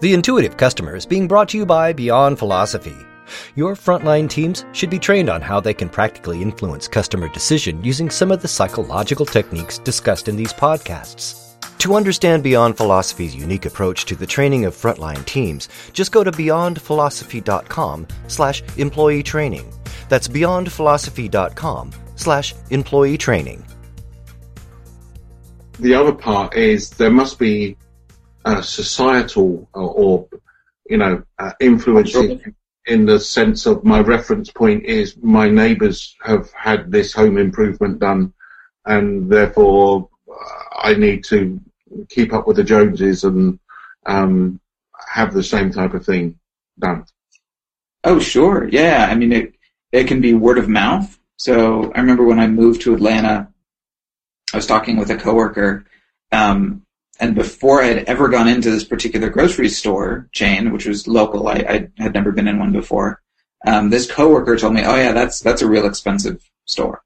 The 0.00 0.14
Intuitive 0.14 0.56
Customer 0.56 0.96
is 0.96 1.04
being 1.04 1.28
brought 1.28 1.50
to 1.50 1.58
you 1.58 1.66
by 1.66 1.92
Beyond 1.92 2.38
Philosophy. 2.38 2.96
Your 3.54 3.74
frontline 3.74 4.28
teams 4.28 4.64
should 4.72 4.90
be 4.90 4.98
trained 4.98 5.28
on 5.28 5.42
how 5.42 5.60
they 5.60 5.74
can 5.74 5.88
practically 5.88 6.42
influence 6.42 6.88
customer 6.88 7.28
decision 7.28 7.82
using 7.84 8.10
some 8.10 8.30
of 8.30 8.42
the 8.42 8.48
psychological 8.48 9.26
techniques 9.26 9.78
discussed 9.78 10.28
in 10.28 10.36
these 10.36 10.52
podcasts. 10.52 11.50
To 11.78 11.94
understand 11.94 12.42
Beyond 12.42 12.76
Philosophy's 12.76 13.34
unique 13.34 13.64
approach 13.64 14.04
to 14.04 14.14
the 14.14 14.26
training 14.26 14.66
of 14.66 14.76
frontline 14.76 15.24
teams, 15.24 15.68
just 15.94 16.12
go 16.12 16.22
to 16.22 16.30
beyondphilosophy.com 16.30 18.06
slash 18.28 18.62
employee 18.76 19.22
training. 19.22 19.72
That's 20.10 20.28
beyondphilosophy.com 20.28 21.92
slash 22.16 22.54
employee 22.68 23.16
training. 23.16 23.64
The 25.78 25.94
other 25.94 26.12
part 26.12 26.54
is 26.54 26.90
there 26.90 27.10
must 27.10 27.38
be 27.38 27.78
a 28.44 28.62
societal 28.62 29.66
or, 29.72 29.88
or 29.90 30.28
you 30.90 30.98
know, 30.98 31.22
uh, 31.38 31.52
influence 31.60 32.14
in, 32.90 33.06
the 33.06 33.20
sense 33.20 33.66
of 33.66 33.84
my 33.84 34.00
reference 34.00 34.50
point 34.50 34.84
is 34.84 35.16
my 35.22 35.48
neighbours 35.48 36.16
have 36.22 36.50
had 36.52 36.90
this 36.90 37.12
home 37.12 37.38
improvement 37.38 37.98
done 37.98 38.32
and 38.86 39.30
therefore 39.30 40.08
uh, 40.30 40.78
I 40.82 40.94
need 40.94 41.24
to 41.24 41.60
keep 42.08 42.32
up 42.32 42.46
with 42.46 42.56
the 42.56 42.64
Joneses 42.64 43.24
and 43.24 43.58
um, 44.06 44.60
have 45.08 45.32
the 45.32 45.42
same 45.42 45.70
type 45.72 45.94
of 45.94 46.04
thing 46.04 46.38
done. 46.78 47.04
Oh, 48.04 48.18
sure. 48.18 48.68
Yeah. 48.68 49.06
I 49.10 49.14
mean, 49.14 49.32
it, 49.32 49.54
it 49.92 50.08
can 50.08 50.20
be 50.20 50.34
word 50.34 50.58
of 50.58 50.68
mouth. 50.68 51.18
So 51.36 51.92
I 51.94 52.00
remember 52.00 52.24
when 52.24 52.38
I 52.38 52.46
moved 52.46 52.82
to 52.82 52.94
Atlanta, 52.94 53.48
I 54.52 54.56
was 54.56 54.66
talking 54.66 54.96
with 54.96 55.10
a 55.10 55.16
coworker, 55.16 55.84
um, 56.32 56.84
and 57.20 57.34
before 57.34 57.82
I 57.82 57.86
had 57.86 58.04
ever 58.04 58.28
gone 58.28 58.48
into 58.48 58.70
this 58.70 58.84
particular 58.84 59.28
grocery 59.28 59.68
store 59.68 60.28
chain, 60.32 60.72
which 60.72 60.86
was 60.86 61.06
local, 61.06 61.48
I, 61.48 61.88
I 61.98 62.02
had 62.02 62.14
never 62.14 62.32
been 62.32 62.48
in 62.48 62.58
one 62.58 62.72
before. 62.72 63.20
Um, 63.66 63.90
this 63.90 64.10
coworker 64.10 64.56
told 64.56 64.72
me, 64.72 64.82
"Oh 64.82 64.96
yeah, 64.96 65.12
that's 65.12 65.40
that's 65.40 65.62
a 65.62 65.68
real 65.68 65.86
expensive 65.86 66.42
store," 66.64 67.02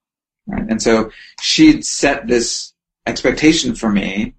right? 0.46 0.64
And 0.68 0.80
so 0.80 1.10
she'd 1.40 1.84
set 1.84 2.28
this 2.28 2.72
expectation 3.06 3.74
for 3.74 3.90
me 3.90 4.34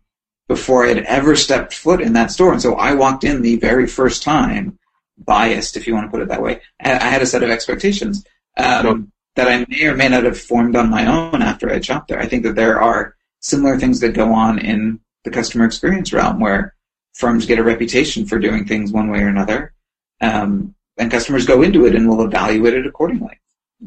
before 0.47 0.85
I 0.85 0.89
had 0.89 0.99
ever 0.99 1.35
stepped 1.35 1.73
foot 1.73 2.01
in 2.01 2.13
that 2.13 2.31
store. 2.31 2.53
And 2.53 2.61
so 2.61 2.75
I 2.75 2.93
walked 2.93 3.23
in 3.23 3.41
the 3.41 3.57
very 3.57 3.87
first 3.87 4.23
time, 4.23 4.79
biased, 5.17 5.75
if 5.75 5.87
you 5.87 5.93
want 5.93 6.07
to 6.07 6.11
put 6.11 6.21
it 6.21 6.29
that 6.29 6.41
way. 6.41 6.61
I 6.79 7.09
had 7.09 7.21
a 7.21 7.25
set 7.25 7.43
of 7.43 7.49
expectations 7.49 8.23
um, 8.57 8.81
sure. 8.81 9.03
that 9.35 9.47
I 9.47 9.65
may 9.67 9.85
or 9.85 9.95
may 9.95 10.07
not 10.07 10.23
have 10.23 10.39
formed 10.39 10.75
on 10.75 10.89
my 10.89 11.05
own 11.07 11.41
after 11.41 11.69
I 11.69 11.81
shopped 11.81 12.09
there. 12.09 12.19
I 12.19 12.27
think 12.27 12.43
that 12.43 12.55
there 12.55 12.79
are 12.79 13.15
similar 13.39 13.77
things 13.77 13.99
that 13.99 14.13
go 14.13 14.31
on 14.33 14.59
in 14.59 14.99
the 15.25 15.31
customer 15.31 15.65
experience 15.65 16.13
realm 16.13 16.39
where 16.39 16.73
firms 17.13 17.45
get 17.45 17.59
a 17.59 17.63
reputation 17.63 18.25
for 18.25 18.39
doing 18.39 18.65
things 18.65 18.91
one 18.91 19.09
way 19.09 19.19
or 19.19 19.27
another. 19.27 19.73
Um, 20.21 20.75
and 20.97 21.11
customers 21.11 21.45
go 21.45 21.61
into 21.61 21.85
it 21.85 21.95
and 21.95 22.07
will 22.07 22.23
evaluate 22.23 22.73
it 22.73 22.87
accordingly. 22.87 23.37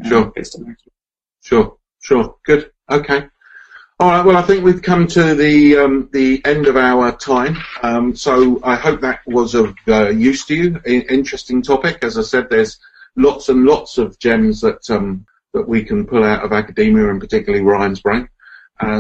Uh, 0.05 0.09
sure. 0.09 0.33
based 0.35 0.57
on 0.57 0.65
their 0.65 0.77
Sure. 1.43 1.77
Sure. 2.01 2.37
Good. 2.45 2.71
Okay. 2.91 3.27
All 4.01 4.11
right. 4.11 4.25
Well, 4.25 4.37
I 4.37 4.43
think 4.43 4.65
we've 4.65 4.83
come 4.83 5.07
to 5.09 5.35
the 5.35 5.79
um, 5.79 6.09
the 6.13 6.43
end 6.45 6.67
of 6.67 6.77
our 6.77 7.17
time. 7.17 7.57
Um, 7.83 8.15
so 8.15 8.61
I 8.63 8.77
hope 8.77 9.01
that 9.01 9.21
was 9.27 9.55
of 9.55 9.75
uh, 9.89 10.11
use 10.11 10.45
to 10.47 10.55
you. 10.55 10.81
I- 10.87 11.07
interesting 11.09 11.63
topic. 11.63 11.99
As 12.03 12.19
I 12.19 12.23
said, 12.23 12.49
there's 12.49 12.79
lots 13.17 13.49
and 13.49 13.65
lots 13.65 13.99
of 13.99 14.19
gems 14.19 14.61
that 14.61 14.89
um, 14.91 15.27
that 15.55 15.67
we 15.67 15.83
can 15.83 16.07
pull 16.07 16.23
out 16.23 16.45
of 16.45 16.53
academia, 16.53 17.09
and 17.11 17.21
particularly 17.21 17.65
Ryan's 17.65 18.01
brain. 18.01 18.29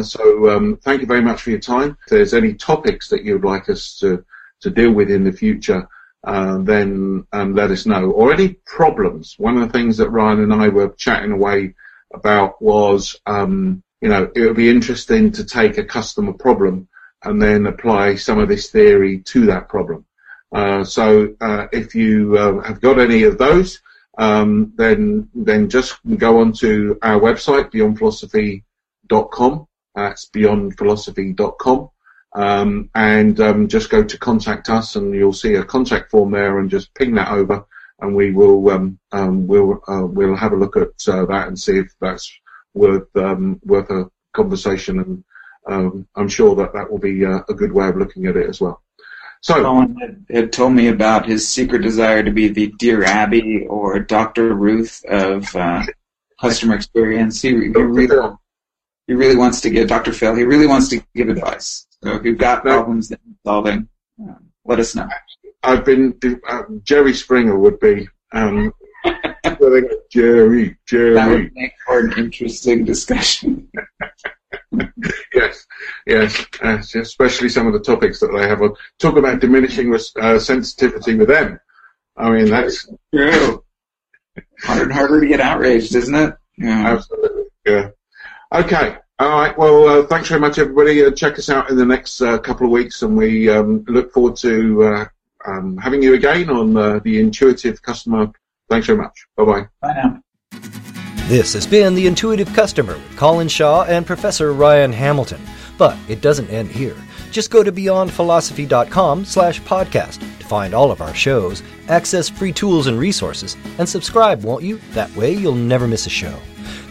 So 0.03 0.51
um, 0.51 0.77
thank 0.83 1.01
you 1.01 1.07
very 1.07 1.23
much 1.23 1.43
for 1.43 1.51
your 1.51 1.61
time. 1.61 1.97
If 2.07 2.11
there's 2.11 2.35
any 2.35 2.55
topics 2.55 3.09
that 3.09 3.25
you'd 3.25 3.45
like 3.45 3.69
us 3.69 3.99
to 3.99 4.25
to 4.61 4.71
deal 4.71 4.91
with 4.91 5.09
in 5.09 5.23
the 5.23 5.33
future, 5.33 5.89
uh, 6.25 6.59
then 6.59 7.25
um, 7.33 7.55
let 7.55 7.71
us 7.71 7.87
know. 7.87 8.11
Or 8.11 8.33
any 8.33 8.55
problems. 8.67 9.37
One 9.39 9.57
of 9.57 9.63
the 9.67 9.73
things 9.73 9.97
that 9.99 10.11
Ryan 10.11 10.43
and 10.43 10.53
I 10.53 10.69
were 10.69 10.89
chatting 10.91 11.31
away 11.31 11.75
about 12.13 12.61
was 12.61 13.17
um, 13.27 13.83
you 14.01 14.09
know, 14.09 14.31
it 14.35 14.41
would 14.41 14.57
be 14.57 14.71
interesting 14.71 15.33
to 15.33 15.45
take 15.45 15.79
a 15.79 15.85
customer 15.85 16.33
problem 16.33 16.89
and 17.25 17.43
then 17.43 17.67
apply 17.67 18.15
some 18.15 18.39
of 18.39 18.49
this 18.49 18.71
theory 18.71 19.19
to 19.21 19.47
that 19.47 19.69
problem. 19.69 20.05
Uh, 20.53 20.85
so 20.85 21.35
uh, 21.41 21.67
if 21.73 21.95
you 21.95 22.37
uh, 22.39 22.61
have 22.63 22.81
got 22.81 22.99
any 22.99 23.25
of 23.25 23.39
those, 23.39 23.81
um, 24.17 24.73
then 24.77 25.29
then 25.35 25.69
just 25.69 25.99
go 26.17 26.41
on 26.41 26.53
to 26.53 26.99
our 27.03 27.21
website 27.21 27.71
beyondphilosophy.com. 27.73 29.68
That's 29.99 30.29
beyondphilosophy.com. 30.31 31.91
Um, 32.35 32.91
and 32.95 33.41
um, 33.41 33.69
just 33.69 33.91
go 33.91 34.05
to 34.05 34.19
contact 34.19 34.69
us, 34.69 34.97
and 34.97 35.15
you'll 35.15 35.33
see 35.33 35.55
a 35.55 35.65
contact 35.65 36.11
form 36.11 36.31
there, 36.31 36.59
and 36.59 36.71
just 36.71 36.95
ping 36.95 37.15
that 37.15 37.33
over, 37.33 37.65
and 38.01 38.15
we 38.15 38.33
will 38.33 38.71
um, 38.71 38.99
um, 39.13 39.47
we'll 39.47 39.83
uh, 39.89 40.07
we'll 40.07 40.37
have 40.37 40.53
a 40.53 40.57
look 40.57 40.77
at 40.77 40.93
uh, 41.09 41.25
that 41.27 41.49
and 41.49 41.59
see 41.59 41.79
if 41.79 41.93
that's 42.01 42.31
worth 42.75 43.09
um, 43.17 43.61
worth 43.65 43.91
a 43.91 44.11
conversation. 44.35 45.01
And 45.01 45.25
um, 45.67 46.09
I'm 46.15 46.29
sure 46.29 46.55
that 46.57 46.75
that 46.75 46.91
will 46.91 46.99
be 46.99 47.25
uh, 47.25 47.41
a 47.49 47.55
good 47.55 47.73
way 47.73 47.89
of 47.89 47.97
looking 47.97 48.27
at 48.27 48.37
it 48.37 48.49
as 48.49 48.61
well. 48.61 48.83
So 49.41 49.55
Colin 49.63 49.97
had, 49.97 50.27
had 50.31 50.53
told 50.53 50.75
me 50.75 50.89
about 50.89 51.27
his 51.27 51.49
secret 51.49 51.83
desire 51.83 52.23
to 52.23 52.31
be 52.31 52.49
the 52.49 52.73
Dear 52.79 53.05
Abby 53.05 53.67
or 53.69 53.99
Dr. 54.01 54.55
Ruth 54.55 55.05
of 55.07 55.55
uh, 55.57 55.83
customer 56.41 56.75
experience. 56.75 57.41
He, 57.41 57.51
he 57.51 57.69
really 57.69 58.37
he 59.09 59.15
really 59.15 59.37
wants 59.37 59.61
to 59.63 59.71
give 59.71 59.89
Dr. 59.89 60.13
Phil. 60.13 60.37
He 60.37 60.45
really 60.45 60.67
wants 60.67 60.89
to 60.91 61.03
give 61.17 61.31
advice. 61.31 61.87
So 62.03 62.15
if 62.15 62.25
you've 62.25 62.39
got 62.39 62.63
problems 62.63 63.09
that 63.09 63.19
you're 63.27 63.37
solving, 63.45 63.89
um, 64.21 64.51
let 64.65 64.79
us 64.79 64.95
know. 64.95 65.09
I've 65.65 65.85
been 65.85 66.17
uh, 66.49 66.63
Jerry 66.85 67.15
Springer 67.15 67.59
would 67.59 67.81
be 67.81 68.07
um, 68.33 68.73
Jerry 70.13 70.77
Jerry. 70.87 71.15
That 71.15 71.29
would 71.31 71.51
make 71.55 71.73
for 71.87 72.01
an 72.01 72.13
interesting 72.19 72.85
discussion. 72.85 73.69
yes, 75.35 75.67
yes, 76.07 76.47
uh, 76.63 76.79
especially 76.95 77.49
some 77.49 77.67
of 77.67 77.73
the 77.73 77.81
topics 77.81 78.21
that 78.21 78.31
they 78.33 78.47
have. 78.47 78.61
On. 78.61 78.75
Talk 78.99 79.17
about 79.17 79.41
diminishing 79.41 79.93
uh, 80.21 80.39
sensitivity 80.39 81.15
with 81.15 81.29
them. 81.29 81.59
I 82.17 82.31
mean, 82.31 82.51
that's 82.51 82.87
true. 83.15 83.65
harder 84.63 84.83
and 84.83 84.93
harder 84.93 85.21
to 85.21 85.27
get 85.27 85.41
outraged, 85.41 85.95
isn't 85.95 86.15
it? 86.15 86.35
Yeah. 86.59 86.93
Absolutely. 86.93 87.45
Yeah. 87.67 87.91
Okay. 88.53 88.97
All 89.19 89.29
right. 89.31 89.57
Well, 89.59 89.89
uh, 89.89 90.07
thanks 90.07 90.29
very 90.29 90.41
much, 90.41 90.59
everybody. 90.59 91.05
Uh, 91.05 91.11
check 91.11 91.39
us 91.39 91.51
out 91.51 91.71
in 91.71 91.77
the 91.77 91.85
next 91.85 92.21
uh, 92.21 92.39
couple 92.39 92.67
of 92.67 92.73
weeks, 92.73 93.03
and 93.03 93.17
we 93.17 93.51
um, 93.51 93.85
look 93.89 94.13
forward 94.13 94.37
to 94.37 94.83
uh, 94.85 95.05
um, 95.47 95.77
having 95.77 96.03
you 96.03 96.15
again 96.15 96.49
on 96.49 96.77
uh, 96.77 97.01
the 97.01 97.19
Intuitive 97.19 97.83
Customer. 97.83 98.31
Thanks 98.71 98.87
very 98.87 98.99
much. 98.99 99.27
Bye-bye. 99.37 99.67
Bye 99.83 99.95
now. 99.95 100.21
This 101.27 101.53
has 101.55 101.67
been 101.67 101.95
The 101.95 102.07
Intuitive 102.07 102.53
Customer 102.55 102.95
with 102.95 103.17
Colin 103.17 103.49
Shaw 103.49 103.85
and 103.85 104.07
Professor 104.07 104.53
Ryan 104.53 104.93
Hamilton. 104.93 105.41
But 105.77 105.97
it 106.09 106.21
doesn't 106.21 106.49
end 106.49 106.71
here. 106.71 106.97
Just 107.31 107.51
go 107.51 107.63
to 107.63 107.71
beyondphilosophy.com 107.73 109.25
slash 109.25 109.61
podcast 109.63 110.21
to 110.39 110.47
find 110.47 110.75
all 110.75 110.91
of 110.91 111.03
our 111.03 111.15
shows, 111.15 111.63
access 111.89 112.29
free 112.29 112.53
tools 112.53 112.87
and 112.87 112.99
resources, 112.99 113.57
and 113.79 113.89
subscribe, 113.89 114.43
won't 114.43 114.65
you? 114.65 114.79
That 114.93 115.15
way 115.17 115.33
you'll 115.33 115.55
never 115.55 115.87
miss 115.87 116.07
a 116.07 116.11
show. 116.11 116.39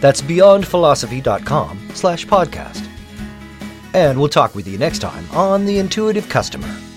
That's 0.00 0.22
beyondphilosophy.com 0.22 1.90
slash 1.94 2.26
podcast. 2.26 2.86
And 3.94 4.18
we'll 4.18 4.28
talk 4.28 4.54
with 4.54 4.68
you 4.68 4.78
next 4.78 4.98
time 5.00 5.28
on 5.32 5.64
The 5.64 5.78
Intuitive 5.78 6.28
Customer. 6.28 6.87